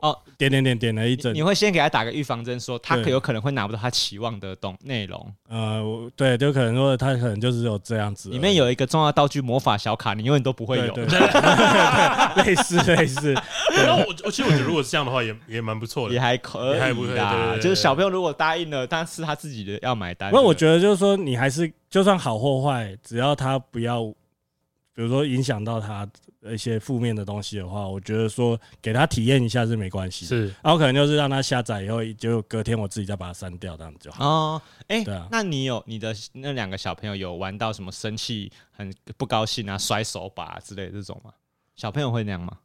[0.00, 5.32] 哦，点点点点了一整，你会先给他打个预防针，说他可有可能会拿不到他期望的东内容。
[5.48, 8.28] 呃，对，就可能说他可能就是有这样子。
[8.30, 10.92] 里面有一个重要道具魔法小卡，你永远都不会有。
[10.92, 11.04] 对，
[12.44, 13.32] 类似类似。
[13.74, 17.14] 然后我我其实我觉得如果是这样的话，也也蛮不错的，也还可以，还不错。
[17.60, 20.30] 就是小朋友如果答应了，但是他自己的要买单。
[20.32, 24.04] 那我觉得就是说，你还是就算好或坏，只要他不要，
[24.94, 26.06] 比如说影响到他。
[26.52, 34.26] 一些负面的东西的话，我觉得说给他体验一下是没关系，是，然后可能就是让他下载以后，就隔天我自己再把它删掉，这样子就好。
[34.26, 41.32] 哦，哎，对啊，那你有你的那两个小朋友有玩到什么生气、很不高兴啊、摔手把之类的这种吗？
[41.74, 42.58] 小朋友会那样吗？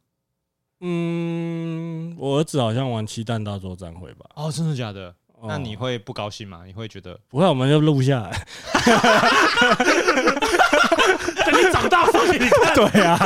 [0.80, 4.26] 嗯，我儿子好像玩七弹大作战会吧？
[4.34, 5.14] 哦，真的假的？
[5.44, 6.62] 那你会不高兴吗？
[6.64, 7.46] 你会觉得不会？
[7.46, 8.46] 我们就录下来，
[11.46, 12.74] 等你长大放给你看。
[12.92, 13.18] 对啊。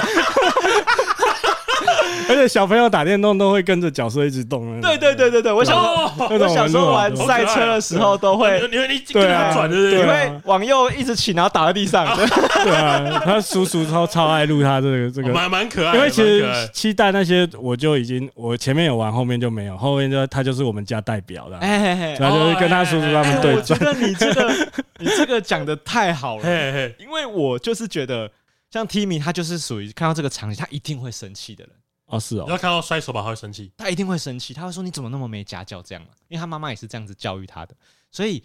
[2.28, 4.80] 而且小朋友打电动都会跟着角色一直动。
[4.80, 12.06] 对对对对对，我小时候我小时候玩赛车的时候都会，你会你跟他转，对对，你会往右一直骑，然后打在地上。
[12.64, 15.94] 对啊，他叔叔超超爱录他这个这个，蛮蛮可爱。
[15.94, 21.58] 因为其实期待那些我就已经我前面有玩，后面就没有，后面就他就是我们家代表了。
[21.58, 23.78] 哎，然后就是跟他叔叔他们对战。
[23.78, 24.52] 我觉得你这个
[24.98, 26.42] 你这个讲的太好了，
[26.98, 28.30] 因为我就是觉得
[28.70, 31.72] 像 Timmy 他就是属于看到这个场景他一定会生气的人。
[32.06, 36.10] 哦，是哦，你要看到摔手把他会生气，他一定会生气，他会说你怎么那么没家教这样嘛？
[36.28, 37.74] 因为他妈妈也是这样子教育他的，
[38.12, 38.42] 所以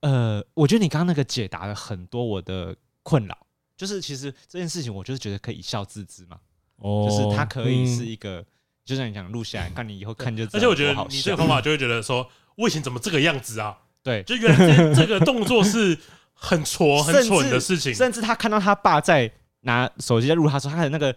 [0.00, 3.38] 呃，我觉得你刚刚那个解答了很多我的困扰，
[3.76, 6.38] 就是其实这件事情，我就是觉得可以一笑置之嘛，
[6.78, 8.46] 哦，就是他可以是一个，嗯、
[8.84, 10.58] 就像你讲录下来，看你以后看就知道。
[10.58, 13.78] 而且我觉得你这个方法就会觉得说，我以前怎么这个样子啊？
[14.02, 15.96] 对，就原来 这个动作是
[16.32, 19.32] 很挫、很蠢的事情，甚至他看到他爸在。
[19.64, 21.14] 拿手机在录他说，他的那个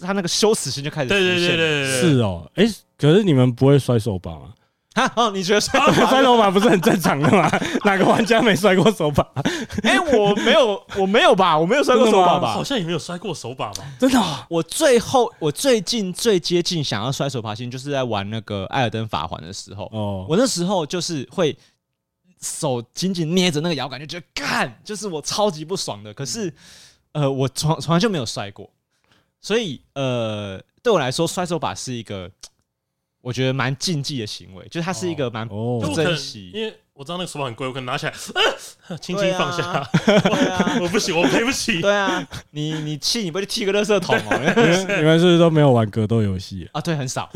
[0.00, 1.24] 他那个羞耻心就开始出现。
[1.24, 2.64] 对对对对，是哦，哎，
[2.96, 4.54] 可是你们不会摔手把吗？
[4.94, 7.50] 啊 哦，你觉得摔 摔手把不是很正常的吗？
[7.84, 9.22] 哪个玩家没摔过手把？
[9.82, 11.58] 哎、欸，我没有，我没有吧？
[11.58, 12.54] 我没有摔过手把吧？
[12.54, 13.84] 好像也没有摔过手把吧？
[14.00, 14.38] 真的、哦？
[14.48, 19.84] 我最后，我最近最接近想要摔手把心，就是在玩那个《艾尔登法环》的时候。
[19.92, 21.54] 哦，我那时候就是会
[22.40, 26.14] 手紧紧捏着那个摇杆，就觉得干，就是我超级不爽的。
[26.14, 26.50] 可是，
[27.16, 28.70] 呃，我从从来就没有摔过，
[29.40, 32.30] 所以呃，对我来说，摔手把是一个。
[33.22, 38.12] 我觉得蛮禁忌的行为，就是它是一个蛮不珍惜，因为我知道那个手把很贵，我可能拿起来，
[38.98, 39.86] 轻轻放下。
[40.80, 41.82] 我不行，我赔不起。
[41.82, 44.86] 对啊，你你气你不就踢个垃圾桶 哦？
[44.96, 46.80] 你们是不是都没有玩格斗游戏啊？
[46.80, 47.28] 对，很少。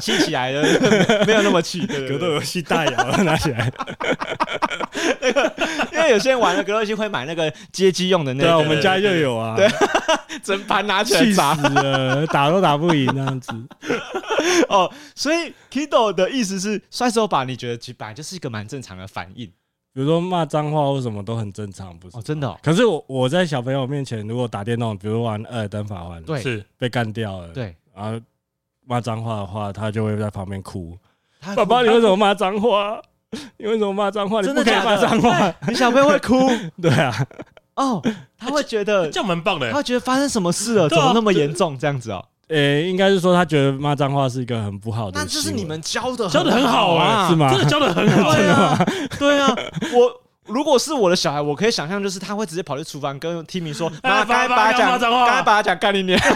[0.00, 0.60] 气起来的
[1.24, 3.70] 没有那么气，格斗游戏大摇拿起来。
[5.22, 5.54] 那个，
[5.92, 9.54] 因为有些人玩了格斗游戏会买那个街机用的那个，我们家就有啊。
[9.54, 9.68] 对，
[10.42, 11.54] 整盘拿起来砸，
[12.32, 13.52] 打都打不赢那样子。
[14.68, 22.18] 哦，所以 Kido 的意思是摔手把，你觉得其实本来就是一个蛮正常的反应，比如说骂脏话或什么都很正常，不是？
[22.18, 22.58] 哦，真的、哦。
[22.62, 28.20] 可是我我在小朋友面前如果打电动，比如玩《艾尔登法环》，对，是被干掉了，对，然后
[28.84, 30.94] 骂脏话的话，他就会在旁边哭。
[31.56, 33.00] 爸爸，你为什么骂脏话？
[33.56, 34.42] 你为什么骂脏话？
[34.42, 35.54] 真的可以骂脏话？
[35.66, 36.50] 你小朋友会哭？
[36.82, 37.26] 对啊。
[37.76, 38.02] 哦，
[38.36, 40.86] 他会觉得这样蛮棒的，他会觉得发生什么事了？
[40.90, 41.78] 怎么那么严重？
[41.78, 42.22] 这样子哦。
[42.52, 45.18] 诶、欸，应该是说他觉得骂脏话是一个很不好的。
[45.18, 47.50] 那就是你们教的教的很好啊，是吗？
[47.50, 48.86] 真的教的很好，对啊，
[49.18, 49.56] 对啊。
[49.94, 56.20] 我如果是我的小孩，我可以想象，就是他会直接跑去厨房跟 Timmy 说：“妈，该把他讲，该把他讲干你脸。”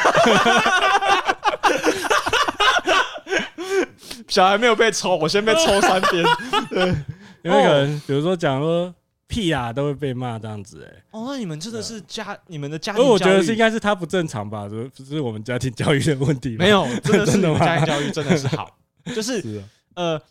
[4.28, 6.24] 小孩没有被抽，我先被抽三遍。
[6.70, 6.88] 对，
[7.42, 8.94] 因为可能比如说讲说。
[9.28, 11.04] 屁啊，都会被骂这样子哎、欸！
[11.10, 14.68] 哦，那你们真的是家，你们的家庭教育，我觉得是应该是他不正常吧？
[14.68, 16.56] 不是我们家庭教育的问题？
[16.56, 19.64] 没有，真的是 家庭教育真的是好，就是， 是、啊、
[19.94, 20.22] 呃，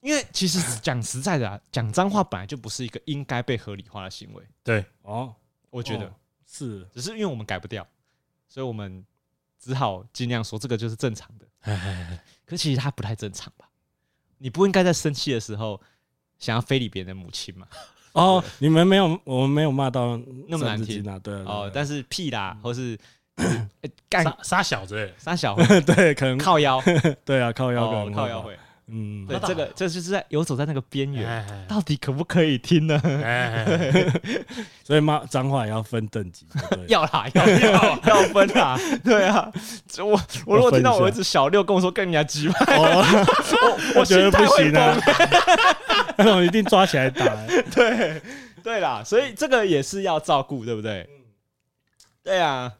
[0.00, 4.42] 因为其实讲实在的、啊，讲脏话本来就不是一个应该被合理化的行为。
[4.64, 5.34] 对，哦，
[5.68, 6.14] 我觉得、哦、
[6.46, 7.86] 是，只是因为我们改不掉，
[8.48, 9.04] 所以我们
[9.58, 11.46] 只好尽量说这个就是正常的。
[12.46, 13.68] 可其实他不太正常吧？
[14.38, 15.78] 你不应该在生气的时候
[16.38, 17.68] 想要非礼别人的母亲吗？
[18.12, 21.06] 哦，你们没有，我们没有骂到那么难听。
[21.08, 22.98] 啊，对哦，但是屁啦，或是
[24.10, 25.54] 干杀小子，杀小，
[25.86, 26.82] 对，可能靠腰，
[27.24, 28.56] 对啊，靠腰，靠腰会，
[28.92, 33.00] 嗯，对，这个这就是在游走在那个边缘，到底可不可以听呢？
[34.84, 36.46] 所以骂脏话也要分等级，
[36.88, 39.50] 要啦，要要要分啦， 对啊，
[39.98, 44.96] 我我如果听到我儿子小六跟我说跟人家鸡巴，我我觉得不行啊。
[46.16, 47.24] 那种一定抓起来打，
[47.74, 48.20] 对
[48.62, 51.08] 对啦，所以这个也是要照顾，对不对？
[52.22, 52.70] 对啊，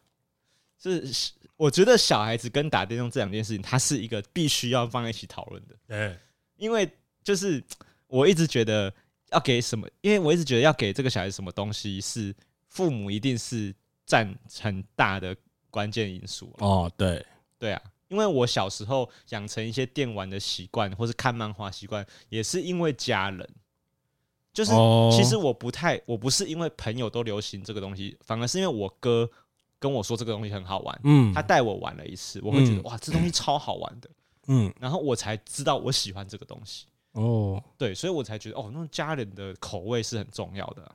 [0.82, 1.02] 是
[1.60, 5.76] 我觉得小孩子跟打电动这两件事情，它是一个必须要放在一起讨论的。
[5.86, 6.16] 对，
[6.56, 6.90] 因为
[7.22, 7.62] 就是
[8.06, 8.90] 我一直觉得
[9.30, 12.34] 要给什么，因为我一直觉得要给这个小孩子什么东西，是
[12.68, 13.74] 父母一定是
[14.06, 15.36] 占很大的
[15.68, 16.50] 关键因素。
[16.60, 17.22] 哦，对，
[17.58, 17.82] 对啊。
[18.08, 23.46] 因为我小时候养成一些电玩的习惯，或是看漫画习惯，也是因为家人。
[24.54, 24.72] 就是
[25.12, 29.30] 其实我不太，我不是因为朋友都流行这个东西，反而是因为我哥
[29.80, 34.08] 跟我说这个东西很好玩，嗯，他带我玩了一次，我会觉得哇，这东西超好玩的，
[34.46, 36.86] 嗯，然后我才知道我喜欢这个东西。
[37.14, 40.92] 哦，对，所以我才觉得哦，那种家人的口味是很重要的。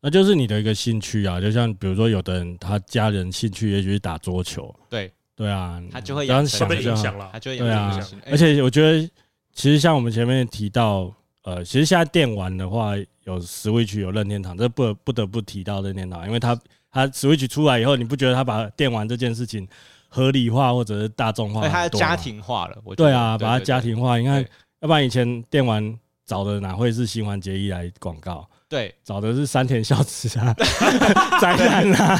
[0.00, 5.12] 那就是你的一个兴趣啊，就像比如说有的人他家人兴趣也许是打桌球，对。
[5.36, 8.18] 对啊，他就会养成被影响了，他就会有影响。
[8.24, 9.06] 而且我觉得，
[9.52, 16.58] 其实像我们前面提到，呃，其实现在电玩的话，有 Switch 有任天堂，这不不得不提到任天堂，因为他
[16.96, 19.68] 他 Switch 出来以后，你不觉得他把电玩这件事情
[20.08, 22.78] 合理化或者是大众化，他家庭化了？
[22.82, 24.16] 我对啊，把它家庭化。
[24.16, 24.42] 你看，
[24.80, 25.94] 要不然以前电玩
[26.24, 28.48] 找的哪会是新垣结衣来广告？
[28.66, 30.54] 对，找的是山田孝之啊，
[31.38, 32.18] 灾难啊，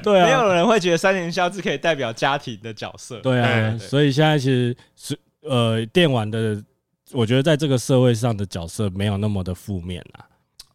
[0.00, 6.62] 对啊，没有人会觉得山田孝之可以代表家庭的角色，对啊，所以现在其实是呃，电玩的，
[7.10, 10.24] 我觉得在这个社会上的角色没有那么的负面啊。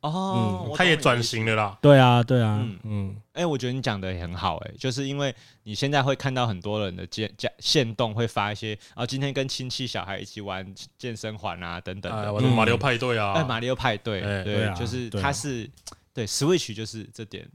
[0.01, 1.77] 哦，嗯，他也转型了啦。
[1.81, 2.79] 对啊，对啊，嗯。
[2.83, 3.15] 嗯。
[3.33, 5.33] 哎，我觉得你讲的也很好，哎，就是因为
[5.63, 10.65] 你现在会看到很多人的健健线动会发一些，啊，今天跟亲戚小孩一起玩
[10.97, 15.69] 健身环啊，等等的，玩马里奥派对啊，哎，马里奥派对，对，就是他是
[16.13, 17.47] 对 Switch 就是这点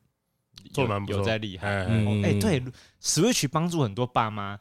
[0.72, 2.62] 做蛮有在厉害，哎，对
[3.02, 4.58] ，Switch 帮助很多爸妈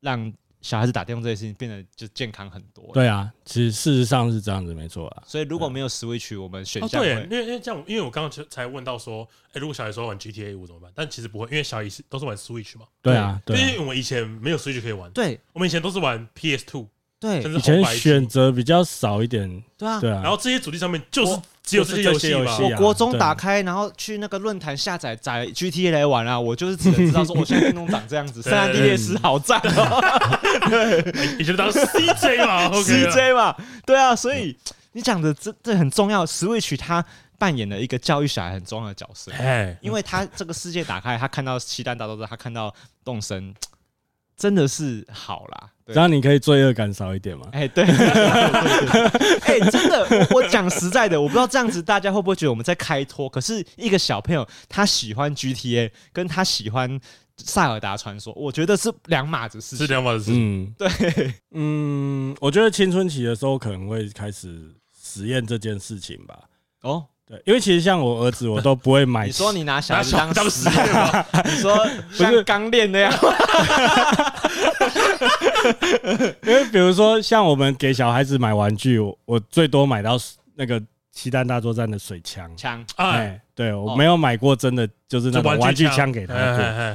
[0.00, 0.32] 让。
[0.60, 2.90] 小孩子打电动这件事情变得就健康很多。
[2.92, 5.22] 对啊，其实事实上是这样子，没错啊。
[5.26, 10.90] 所以如果没有 Switch，我们选项、哦、对，因为因为这样，因为我刚刚才问到说，哎、欸，如果小孩说玩 GTA 五怎么办？
[10.94, 12.86] 但其实不会，因为小孩是都是玩 Switch 嘛。
[13.00, 15.10] 对啊，对，因为我们以前没有 Switch 可以玩。
[15.12, 16.88] 对，我们以前都是玩 PS Two。
[17.20, 20.20] 对，以前选择比较少一点，对啊，对啊。
[20.22, 22.58] 然后这些主机上面就是只有这些游戏嘛。
[22.58, 30.00] 我国中打开，然后去那个论坛下载载 GTA 来玩啊，我就是只能知道说，我现在电动长这样子，圣安地列斯好赞哦。
[30.70, 34.14] 对，以前当 CJ 嘛， CJ 嘛，对啊。
[34.14, 34.56] 所以
[34.92, 37.04] 你讲的这这很重要，Switch 它
[37.36, 42.72] 扮演了一个教育小孩很重要的角色，哎，因为他这个世界打开，他看到西单大作战，他看到
[43.04, 43.54] 动森，
[44.38, 45.70] 真的是好啦。
[45.88, 47.46] 这样你可以罪恶感少一点嘛？
[47.50, 47.82] 哎，对，
[49.42, 53.26] 哎，真的，我讲实在的，我不知道这样子大家会不会觉得我们在开脱？
[53.26, 57.00] 可是一个小朋友他喜欢 GTA，跟他喜欢
[57.38, 60.62] 塞尔达传说，我觉得是两码子事情，是两码子事情。
[60.62, 64.70] 嗯，对，嗯，我觉得青春期的时候可能会开始
[65.02, 66.38] 实验这件事情吧。
[66.82, 67.06] 哦。
[67.28, 69.26] 对，因为其实像我儿子，我都不会买。
[69.28, 71.24] 你说你拿小孩子当实验吗？
[71.44, 73.12] 你说像钢炼那样？
[76.42, 80.16] 因为比如说像我们给小孩子买玩具，我最多买到
[80.54, 80.80] 那个
[81.12, 82.82] 《漆弹大作战》的水枪枪。
[82.96, 86.42] 哎，对，我没有买过真的就是那种玩具枪给他过。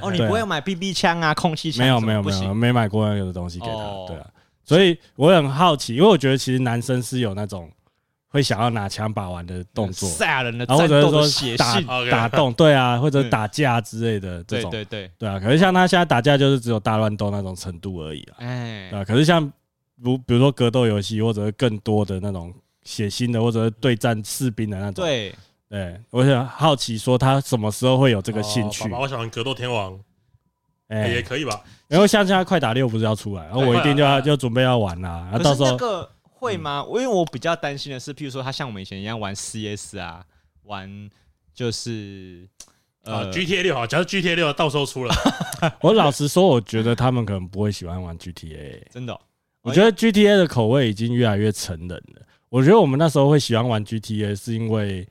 [0.08, 1.86] 哦，你不会买 BB 枪啊、空气枪？
[1.86, 3.76] 没有，没有，没有，没买过那个东西给他。
[4.08, 4.26] 对啊，
[4.66, 7.70] 所以我很好奇，因为我觉得其实男生是有那种。
[8.34, 11.80] 会想要拿枪把玩的动作，杀人的，或者是说打
[12.10, 15.40] 打动，对啊，或者打架之类的这种，对对对，对啊。
[15.40, 19.06] 可是像他现在打架就是只有大乱斗那种程度而已啊，哎，对啊。
[19.06, 19.54] 可是像
[20.02, 25.36] 如比如说格斗游戏，或者是更多的那种血腥的，或者是对战士兵的那种，对
[25.70, 25.96] 对。
[26.10, 28.90] 我想好奇说他什么时候会有这个兴趣？
[28.90, 29.96] 我想玩格斗天王，
[30.88, 31.62] 哎，也可以吧。
[31.88, 35.28] 然后像现在快打六不是要出来，然后我一定就要就准备要玩啦。
[35.32, 35.78] 然后到时候。
[36.44, 36.86] 会吗？
[36.90, 40.24] 因为我比较担心的是，譬如说他像我们以前一样玩 CS 啊，
[40.64, 41.10] 玩
[41.54, 42.48] 就是
[43.04, 45.14] 呃 GTA 六啊，假如 GTA 六到时候出了，
[45.82, 49.20] 我老实说，我觉得他们可能不会喜欢玩 GTA，真的。
[49.62, 52.22] 我觉得 GTA 的口味已经越来越成人了。
[52.50, 55.08] 我觉得我们那时候会喜欢玩 GTA，是因为，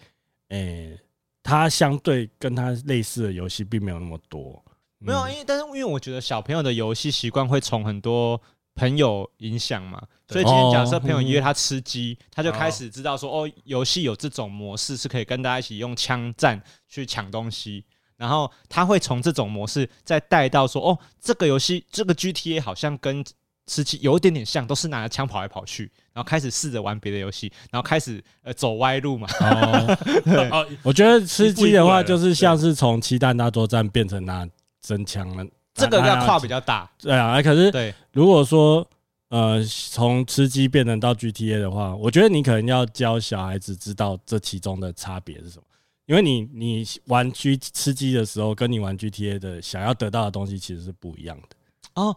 [0.49, 0.99] 诶，
[1.43, 4.62] 它相对跟它类似的游戏并没有那么多。
[4.99, 8.41] 没有，因为但是因为我觉得小朋友的游戏习惯会从很多。
[8.74, 17.84] 朋友影响嘛，所以今天假设朋友约他吃鸡，他就开始知道说，哦，游戏有这种模式是可以跟大家一起用枪战去抢东西，
[18.16, 23.22] 然后他会从这种模式再带到说，哦，这个游戏这个 GTA 好像跟
[23.66, 29.28] 吃鸡有一点点像，都是拿着枪跑来跑去，然后开始试着玩别的游戏，然后开始呃走歪路嘛。
[29.38, 34.48] 哦， 对，我觉得吃鸡的话就是像是从漆弹大作战变成拿
[34.80, 35.44] 真枪了。
[35.74, 38.86] 这个要跨比较大，对啊，可是对，如果说
[39.28, 45.64] 呃从吃鸡变成到 GTA 的话，我觉得你可能要教小孩子知道这其中的差别是什么，
[46.06, 51.56] 因为你你玩 G 吃鸡的时候，跟你玩 GTA 的想要得到的东西其实是不一样的。
[51.94, 52.16] 哦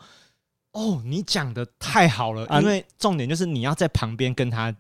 [0.74, 4.76] 哦，你讲的太好了，因为重点就是你要在旁边跟他。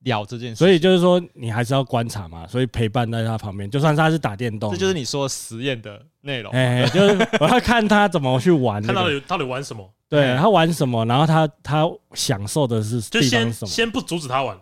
[0.00, 6.52] 聊这件事，所以就是说你还是要观察嘛，所以陪伴在他旁边，就算他是打电动，这就是你说实验的内容。
[6.52, 14.56] 哎，就是我要看他怎么去玩， 看到底到底玩什么，对他玩什么，然后他他享受的是就先先不阻止他玩。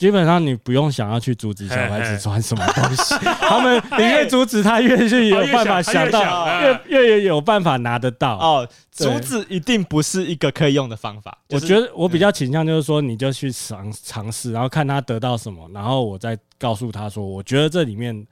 [0.00, 8.38] 基本上你不用想要去阻止小孩子穿什么东西， 他们你越阻止他越是有办法想到，越越有办法拿得到。
[8.38, 11.36] 哦，阻止一定不是一个可以用的方法。
[11.50, 18.26] 我觉得我比较倾向就是说，你就去尝尝试，然后看他得到什么，然后我再告诉他说，我觉得这里面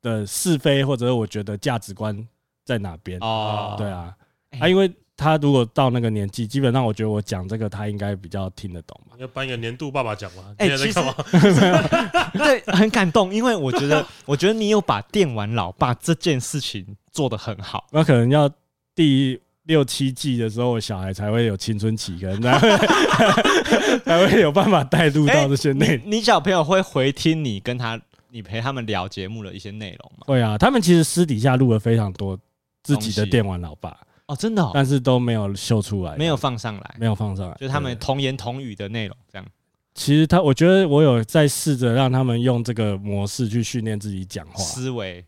[0.00, 2.16] 的是非或者我觉得价值观
[2.64, 3.18] 在哪边。
[3.22, 4.14] 哦，对啊，
[4.60, 4.88] 啊，因为。
[5.18, 9.16] 他如果到那个年纪，基本上我觉得我讲这个他应该比较听得懂吧。
[9.18, 10.54] 要颁一个年度爸爸奖吗？
[10.58, 11.00] 哎、欸，其实
[12.38, 17.88] 对，很感动，因为我觉得， 我觉得你有把电玩老爸这件事情做得很好。
[17.90, 18.48] 那可能要
[18.94, 28.00] 第六七季的时候，我小孩才会有青春期，可能才 会才会有办法带入到这些内你小朋友会回听你跟他，
[28.30, 30.26] 你陪他们聊节目的一些内容吗？
[30.28, 32.38] 会啊，他们其实私底下录了非常多
[32.84, 33.96] 自己的电玩老爸。
[34.28, 39.46] 哦，真的，但是都没有秀出来，没有放上来，没有放上来，就是他们童言童语的内容这样。
[39.94, 44.62] 其实他，我觉得我有在试着让他们用这个模式去训练自己讲话。
[44.62, 45.24] 思维，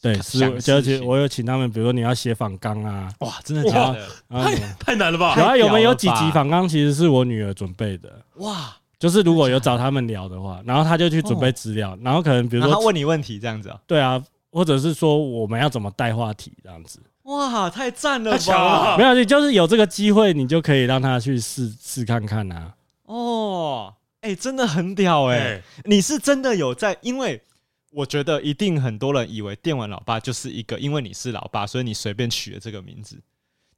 [0.00, 4.08] 对思维，而且我有请他们，比如说你要写访纲啊，哇，真的假的？
[4.30, 5.34] 太太难了吧？
[5.36, 14.22] 然后有没有几集访纲其实是我女儿准备的，哇，就是如果有找他们聊的话，然后他就去准备资料，然后可能比如说他问你问题这样子啊，对啊，
[14.52, 17.00] 或者是说我们要怎么带话题这样子。
[17.26, 18.96] 哇，太赞了吧！
[18.96, 22.74] 没有，你就是有这个机会，你就可以让他去试试看看啊。
[23.04, 25.42] 哦，哎、欸，真的很屌哎、欸！
[25.44, 27.42] 欸、你是真的有在，因为
[27.90, 33.20] 我觉得一定很多人以为电玩老爸就是一个，因为你是老爸，所以你随便取了这个名字。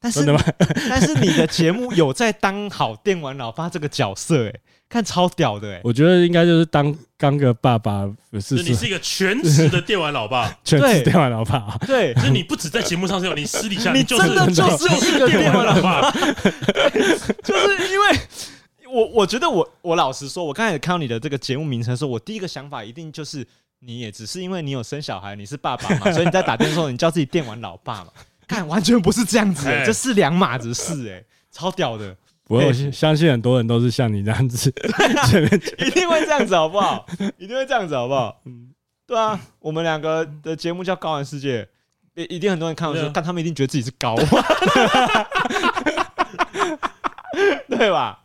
[0.00, 0.24] 但是，
[0.88, 4.54] 但是你的节目有在当好电玩老爸这个角色，哎，
[4.88, 8.54] 看超屌的，哎，我觉得应该就是当当个爸爸，不是？
[8.62, 16.10] 你是一个全职的电玩老爸， 全职电玩老爸，对，就是你不止在节目上是有，你私底下你真的就是一个电玩老爸，
[17.42, 18.20] 就是因为
[18.90, 23.44] 我我觉得我我老实说，我刚才看到你的这个节目名称的时候，我第一个想法一定就是
[23.80, 28.12] 你也只是因为你有生小孩，你是爸爸嘛，所以你在打电的时候，你叫自己电玩老爸嘛。
[28.50, 32.16] 看，完全不是这样子，欸，这是两码子事，哎，超屌的。
[32.48, 34.72] 我相信很多人都是像你这样子，
[35.84, 37.06] 一定会这样子，好不好？
[37.36, 38.40] 一定会这样子，好不好？
[38.46, 38.70] 嗯，
[39.06, 41.62] 对啊，我们两个的节目叫《高玩世界》，
[42.14, 44.16] 一一定很多人看我说，但他们一定觉得自己是高，
[47.68, 48.22] 对吧？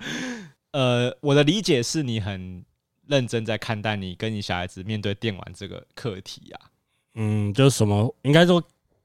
[0.72, 2.64] 呃，我的理解是你很
[3.08, 6.72] 认真在看待你跟你小孩子面对电玩这个课题啊。
[7.16, 8.64] 嗯，就是什么，应该说。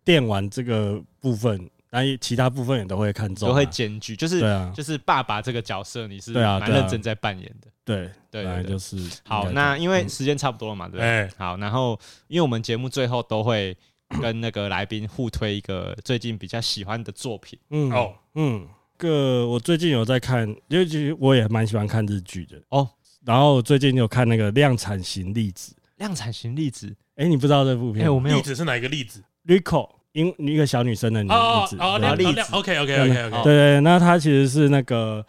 [0.08, 4.16] 电玩这个部分，但其他部分也都会看重，都会兼具。
[4.16, 4.40] 就是，
[4.74, 7.68] 就是爸爸这个角色，你是蛮认真在扮演的。
[7.84, 8.96] 对对对，就是
[9.26, 9.50] 好。
[9.50, 11.28] 那因为时间差不多了嘛，对不对？
[11.36, 13.76] 好，然后因为我们节目最后都会
[14.22, 17.58] 跟那个来宾互推一个最近比较喜欢的作品。
[17.68, 22.88] 嗯哦，嗯，个我最近有在看，因为其实我也蛮喜欢看日剧的哦。
[23.26, 26.96] 然后最近有看那个量产型粒子，量产型粒子。
[27.16, 28.06] 哎，你不知道这部片？
[28.06, 28.36] 哎，我没有。
[28.38, 29.97] 粒子是哪一个粒子？Rico。
[30.18, 31.28] 因一个小女生的名
[31.68, 35.24] 字，然后例子，OK OK OK OK，对对，那她其实是那个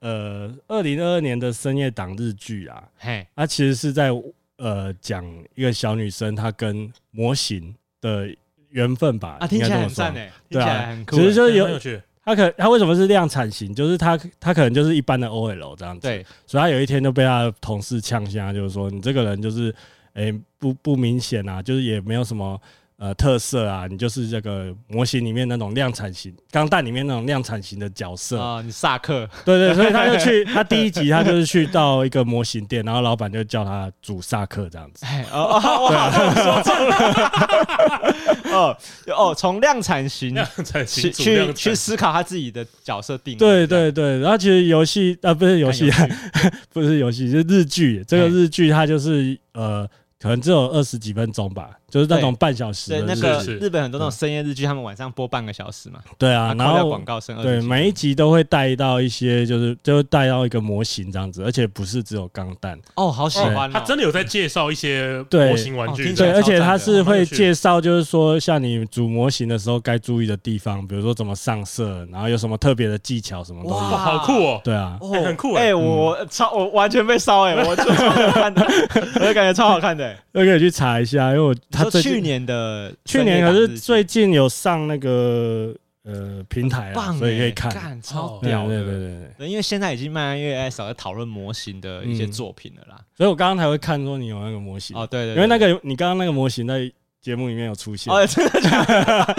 [0.00, 4.10] 呃，二零二二年的深夜档日剧啊，嘿，它其实是在
[4.58, 5.24] 呃讲
[5.54, 8.28] 一个小女生她跟模型的
[8.68, 13.74] 缘分吧，啊，听起来很赞诶，对啊，其实就是有趣，她可她为什么是量产型？
[13.74, 19.74] 就是她她可能就是一般的 OL 这样子，对，所以她有一天就被她同事呛下，就是说你这个人就是
[20.12, 22.60] 诶不不明显啊，就是也没有什么。
[22.96, 35.04] 呃，特色啊，你就是这个模型里面那种量产型，钢弹里面那种量产型的角色啊，你萨克，对，对对，所以他就去，他第一集他就是去到一个模型店，然后老板就叫他煮萨克这样子。
[35.32, 38.14] 哦哦，对啊，说错了。
[38.52, 38.76] 哦
[39.08, 43.38] 哦，从量产型量产型去去思考他自己的角色定位。
[43.38, 45.90] 对对对，然后其实游戏啊，不是游戏，
[46.72, 48.04] 不是游戏，就是日剧。
[48.06, 49.86] 这个日剧它就是呃。
[50.16, 52.90] 可能只有二十几分钟吧，就是那种半小时。
[52.90, 56.00] 对，那个日本很多那种深夜日剧，他们晚上播半个小时嘛。
[56.18, 62.76] 对啊，然后广告声，对，每一集都会带到一些，就是就带到一个模型这样子，而且不是只有钢弹。
[62.96, 63.70] 哦，好喜欢！
[63.70, 73.78] 他真的有在介绍一些模型玩具，对，而且他是会介绍，就是说像你组模型的时候该注意的地方，比如说怎么上色，然后有什么特别的技巧，什么东西。
[73.78, 74.60] 哇，好酷哦！
[74.64, 75.72] 对啊，很酷哎！
[75.72, 77.54] 我超，我完全被烧哎！
[77.54, 78.66] 我超好看的，
[79.20, 80.12] 我就感觉超好看的。
[80.34, 81.54] 都可以去查一下，因为我
[81.90, 85.74] 他去年的去年可是最近有上那个
[86.04, 89.48] 呃平台啊，所以可以看，超屌的，对对对对。
[89.48, 94.96] 因为现在已经慢慢越来越少在讨论模型的一些作品了啦，所以我刚刚才会看说你有那个模型。
[94.96, 98.12] 哦，对对，因为那个你刚刚那个模型在节目里面有出现。
[98.12, 99.34] 哦，真的假的？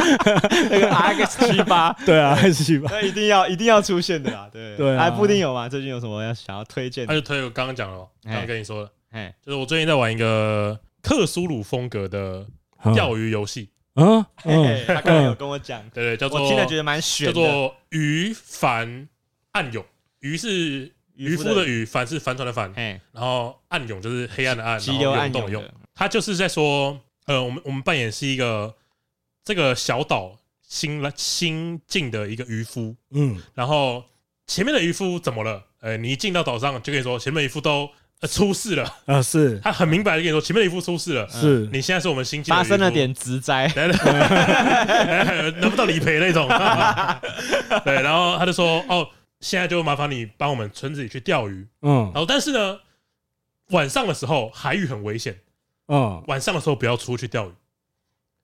[0.71, 5.69] 那个 X 七八，对啊，X 七八，那一定要一定要出现的啦，对对，还不一定有吗？
[5.69, 7.05] 最近有什么要想要推荐？
[7.07, 8.89] 那就推我刚刚讲了，刚刚跟你说了。
[9.11, 12.47] 哎，就是我最近在玩一个克苏鲁风格的
[12.95, 13.69] 钓鱼游戏。
[13.93, 14.25] 嗯，
[14.87, 19.07] 他刚刚有跟我讲，对对，叫做我听了觉得蛮玄，叫做鱼帆
[19.51, 19.85] 暗涌。
[20.21, 22.73] 鱼是渔夫的鱼，帆是帆船的帆。
[23.11, 25.63] 然后暗涌就是黑暗的暗，激流暗涌涌。
[25.93, 28.75] 他就是在说，呃，我们我们扮演是一个
[29.43, 32.95] 这个小岛新来新进的一个渔夫。
[33.11, 34.03] 嗯，然后
[34.47, 35.63] 前面的渔夫怎么了？
[35.81, 37.91] 呃，你一进到岛上就可以说，前面渔夫都。
[38.27, 39.21] 出事了啊！
[39.21, 41.27] 是 他很明白的跟你说，前面的渔夫出事了。
[41.29, 43.67] 是你现在是我们新进发生了点职灾，
[45.59, 46.47] 拿不到理赔那种。
[47.83, 49.07] 对，然后他就说：“哦，
[49.39, 52.79] 现在就麻烦你帮我们村子里去钓鱼。”嗯，然后但是呢，
[53.71, 55.39] 晚上的时候海域很危险。
[55.87, 57.51] 嗯，晚上的时候不要出去钓鱼。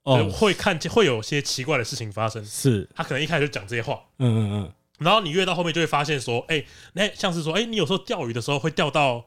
[0.04, 2.44] 哦，会看见会有些奇怪的事情发生。
[2.46, 4.00] 是他可能一开始就讲这些话。
[4.20, 4.72] 嗯嗯嗯。
[5.00, 6.64] 然后你越到后面就会发现说：“哎，
[6.94, 9.26] 那像是说，哎，你有时候钓鱼的时候会钓到。”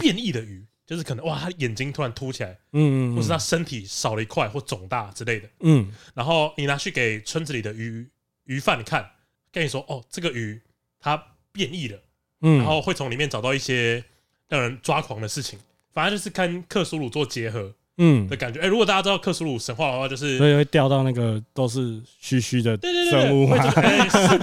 [0.00, 8.08] 变异的鱼，就是可能哇，它眼睛突然凸起来，嗯，嗯，或是它身体少了一块或肿大之类的，嗯，然后你拿去给村子里的鱼
[8.44, 9.08] 鱼贩看，
[9.52, 10.60] 跟你说哦，这个鱼
[10.98, 11.16] 它
[11.52, 12.02] 变异了，
[12.40, 14.04] 嗯，然后会从里面找到一些
[14.48, 15.58] 让人抓狂的事情，
[15.92, 17.74] 反正就是跟克苏鲁做结合。
[18.00, 18.26] 嗯。
[18.26, 22.76] 的感觉，哎，如果大家知道克苏鲁神话的话，就是所以会掉到那个都是虚虚的
[23.10, 23.56] 生物吗？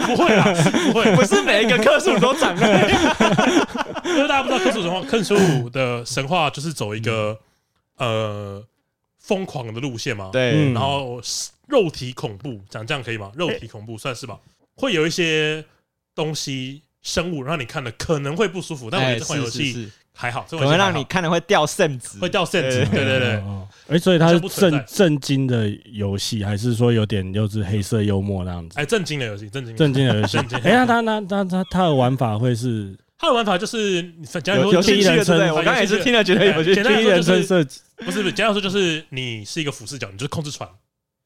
[0.05, 0.45] 不会啊，
[0.93, 2.89] 不会，不是每一个克苏鲁都长那样。
[4.05, 7.38] 因为大家不知道克苏鲁神话，克苏鲁的神话就是走一个
[7.97, 8.64] 呃
[9.20, 11.20] 疯狂的路线嘛，对，然后
[11.68, 13.32] 肉体恐怖，讲这样可以吗？
[13.36, 14.38] 肉体恐怖算是吧，
[14.76, 15.66] 会有一些
[16.16, 23.43] 东西生物让你看了可能会不舒服，但我觉得这款游戏还好，可能让你看了会掉肾子，会掉肾子，对对对。
[23.88, 28.80] 哎，所以它是正正经的游戏，还是说有点又是黑色幽默那样子？
[28.80, 30.38] 哎，正经的游戏，正经 正经的游戏。
[30.63, 32.97] 哎，那它那它它它的玩法会是？
[33.20, 35.55] 它的玩法就是，简单说，第一人称。
[35.55, 40.68] 我刚才也是听了觉得有些简单说就是设计，不是不是，简单说就是你是一个俯视角，你就是控制船。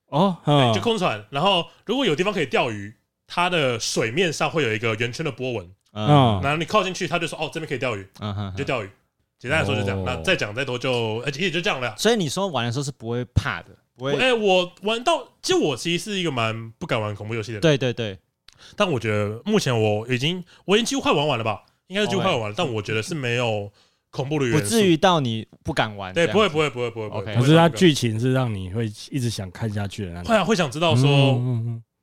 [0.08, 1.24] 哦，对，就控制船。
[1.30, 2.94] 然后如果有地方可以钓鱼，
[3.28, 5.70] 它的水面上会有一个圆圈的波纹。
[5.94, 8.90] 嗯，然后你靠进去，他就说哦，这边可以钓鱼，嗯哼，就钓鱼。
[9.40, 10.04] 简单来说就这样。
[10.06, 11.96] 那再讲再多就，而且也就这样了。
[11.98, 14.16] 所以你说玩的时候是不会怕的，不会。
[14.18, 17.62] 哎，我玩到，其实我其实是一个蛮不敢玩恐怖游戏的人。
[17.62, 18.18] 对对对。
[18.76, 21.64] 但我觉得目前我已经，我已经几乎快玩完了吧。
[21.88, 23.70] 应该是就快玩了，但我觉得是没有
[24.12, 26.14] 恐怖的元素，不至于到你不敢玩。
[26.14, 27.08] 对，不会，不会，不会，不会。
[27.08, 30.30] OK，可是它剧情是让你会一直想看下去的那种。
[30.30, 31.34] 会啊，会想知道说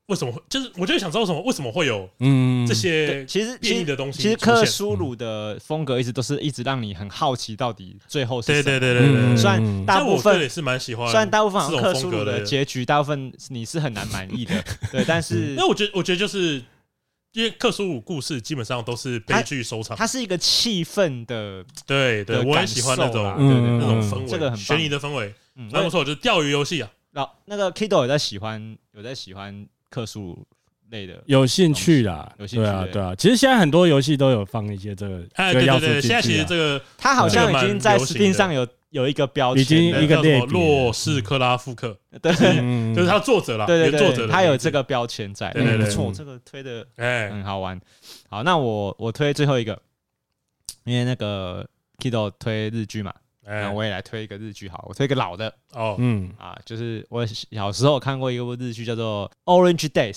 [0.08, 4.22] 为什么会，就是我就想知道为什么为什么会有嗯这些其实变异的东西。
[4.22, 8.62] 其实克苏鲁的风格一直都是一直让你很好奇到底最后是什么。
[8.62, 9.36] 对对对对对。
[9.36, 14.54] 虽然大部分也是蛮喜欢，虽然大部分克苏鲁的结局大部分你是很难满意的。
[14.92, 16.62] 对，但是那我觉得我觉得就是。
[17.34, 23.22] 因为克苏鲁故事基本上都是悲剧收场，它是一个气氛的，对对，我很喜欢那种
[23.78, 26.90] 那种氛围，这个很悬疑的氛围，嗯，那不错，就是钓鱼游戏啊。
[27.10, 30.46] 那那个 Kido 有在喜欢，有在喜欢克数
[30.90, 33.02] 类的，有兴趣啦，有兴趣，对啊对。
[33.02, 33.14] 啊。
[33.14, 38.66] 其实现在很多游戏都有放一些这个，哎对对对，现在其实这个它好像已经在 Steam 上有。
[38.90, 42.32] 有一个标签，已经一个列洛氏克拉夫克， 对，
[42.94, 47.28] 就是他作者啦，对对作者他有这个标签在，对对对，没错，这个推的哎。
[47.28, 47.78] 很好玩。
[48.30, 49.78] 好，那我我推最后一个，
[50.84, 51.68] 因为那个
[51.98, 53.12] Kido 推日剧嘛，
[53.48, 60.16] 那我也来推一个日剧，好，我推一个老的哦，嗯啊，就是我小时候看过一部日剧叫做《Orange Days》，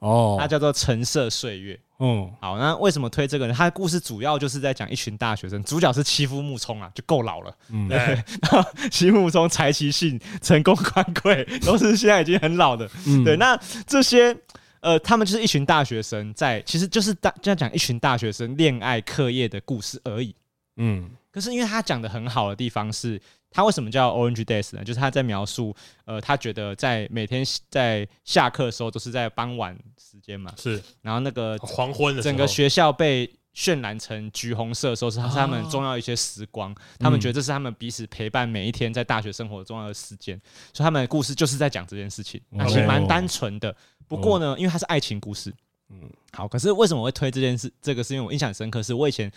[0.00, 1.74] 哦，它叫做《橙色岁月》。
[2.04, 3.54] 嗯，好，那为什么推这个呢？
[3.56, 7.56] 它的故事主要就是在讲一群大学生，主角是欺夫木聪啊，就够老了。
[7.68, 7.96] 嗯，对。
[8.42, 12.90] 然后妻夫木聪才奇信成功宽贵，都是现在已经很老的。
[13.06, 13.36] 嗯，对。
[13.36, 13.56] 那
[13.86, 14.36] 这些
[14.80, 20.34] 呃，他们就是一群大学生在，在其实就是大这样讲一群大学生恋爱课业的故事而已。
[20.78, 23.20] 嗯，可是因为他讲的很好的地方是。
[23.54, 24.82] 他为什么叫 Orange Days 呢？
[24.82, 25.76] 就是他在描述，
[26.06, 40.40] 呃，他觉得在每天在下课的时候都是在傍晚时间嘛，是，然后那个黄昏的整个学校被渲染成橘红色的时候，是他们重要一些时光，他们觉得这是他们彼此陪伴每一天在大学生活重要的时间，
[40.72, 43.76] 所以他们的故事就是在讲这件事情，那其实蛮单纯的。
[44.08, 45.52] 不过呢，因为它是爱情故事，
[45.90, 47.70] 嗯，好，可是为什么会推这件事？
[47.82, 49.30] 这个是因为我印象深刻，是我以前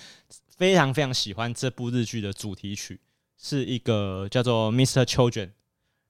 [0.55, 2.99] 非常非常喜欢这部日剧的主题曲。
[3.37, 5.03] 是一个叫做 Mr.
[5.03, 5.49] Children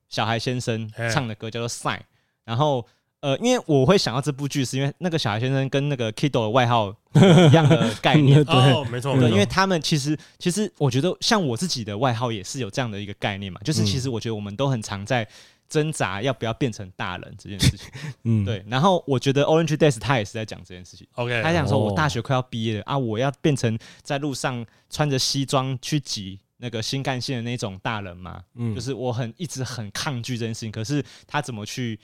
[0.07, 2.01] 小孩先生唱的歌，叫做 Sign。
[2.43, 2.85] 然后，
[3.21, 8.41] 呃，因为我会想到这部剧，是因为那个小孩先生跟那个 Kido 的外号一样的概念。
[8.45, 15.27] 对，哦，没错，对，因为他们其实，其实我觉得像我自己的外号也是有这样的一个概念嘛，就是其实我觉得我们都很常在
[15.75, 17.89] 挣扎要不要变成大人这件事情。
[18.23, 18.63] 嗯，对。
[18.67, 21.05] 然后我觉得 Orange Days 他也是在讲这件事情。
[21.15, 26.39] OK，他想说我大学快要毕业了啊，我要变成在路上穿着西装去挤。
[26.57, 31.99] 那个新干线的那种大人嘛，嗯，就是我很一直很抗拒这件事情，可是他怎么去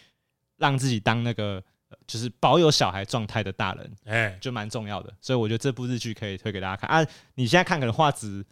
[0.58, 1.64] 让自己当那个
[2.06, 5.12] 就是保有小孩状态的大人，哎，就蛮重要的。
[5.22, 7.04] 所以我觉得这部日剧可以推给大家看啊。
[7.36, 8.46] 你现在看可能画质，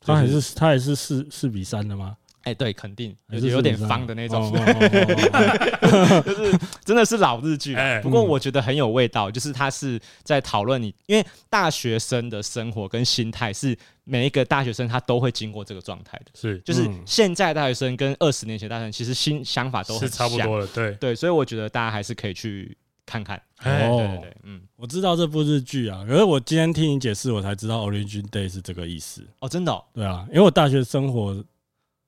[0.00, 2.16] 它还是它还是四四比三的吗？
[2.44, 4.52] 哎，欸、对，肯定有有点方的那种，
[6.24, 7.74] 就是真的是老日剧。
[8.02, 16.26] 不过我觉得很有味道，就是他是在讨论你，因为大学生的生活跟心态是每一个大学生他都会经过这个状态的。
[16.34, 20.66] 是，就是现在大学生跟二十年前大学生其实心想法都是差不多的。
[20.66, 22.76] 对对，所以我觉得大家还是可以去
[23.06, 23.36] 看看。
[23.64, 29.26] 哦，对对对，嗯，我知道这部日剧啊，可是我今天听你解释，我才知道 “origin Day 是这个意思。
[29.38, 29.72] 哦，真的？
[29.72, 29.82] 哦？
[29.94, 31.42] 对啊，因为我大学生活。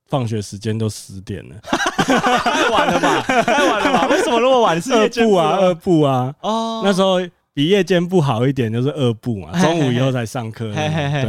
[0.08, 3.20] 放学时间都十点了，太晚了吧？
[3.22, 4.06] 太晚了吧？
[4.08, 4.80] 为什么那么晚？
[4.80, 6.34] 是二部啊，二部啊。
[6.42, 7.16] 哦，那时候
[7.52, 9.58] 比夜间部好一点，就是二部嘛。
[9.60, 10.72] 中午以后才上课。
[10.72, 10.84] 对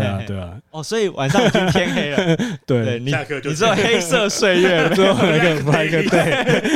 [0.05, 0.51] 啊，对啊。
[0.69, 2.37] 哦，所以晚上已经天黑了。
[2.67, 3.05] 对，你
[3.45, 6.69] 你知道黑色岁月， 最后那个拍个 对。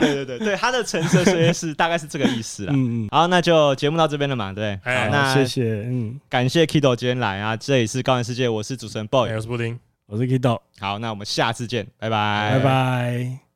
[0.00, 2.70] 对对对对，他的橙色岁月是大概是这个意思啊。
[2.72, 3.08] 嗯嗯。
[3.10, 4.76] 好，那就节目到这边了嘛，对。
[4.82, 9.78] 好，那谢谢，嗯，感谢 Kido 今天来啊，这里是高玩世界，我是主持人 Boy，我是布丁。
[10.06, 13.51] 我是 Kido，好，那我们下次见，拜拜，拜拜。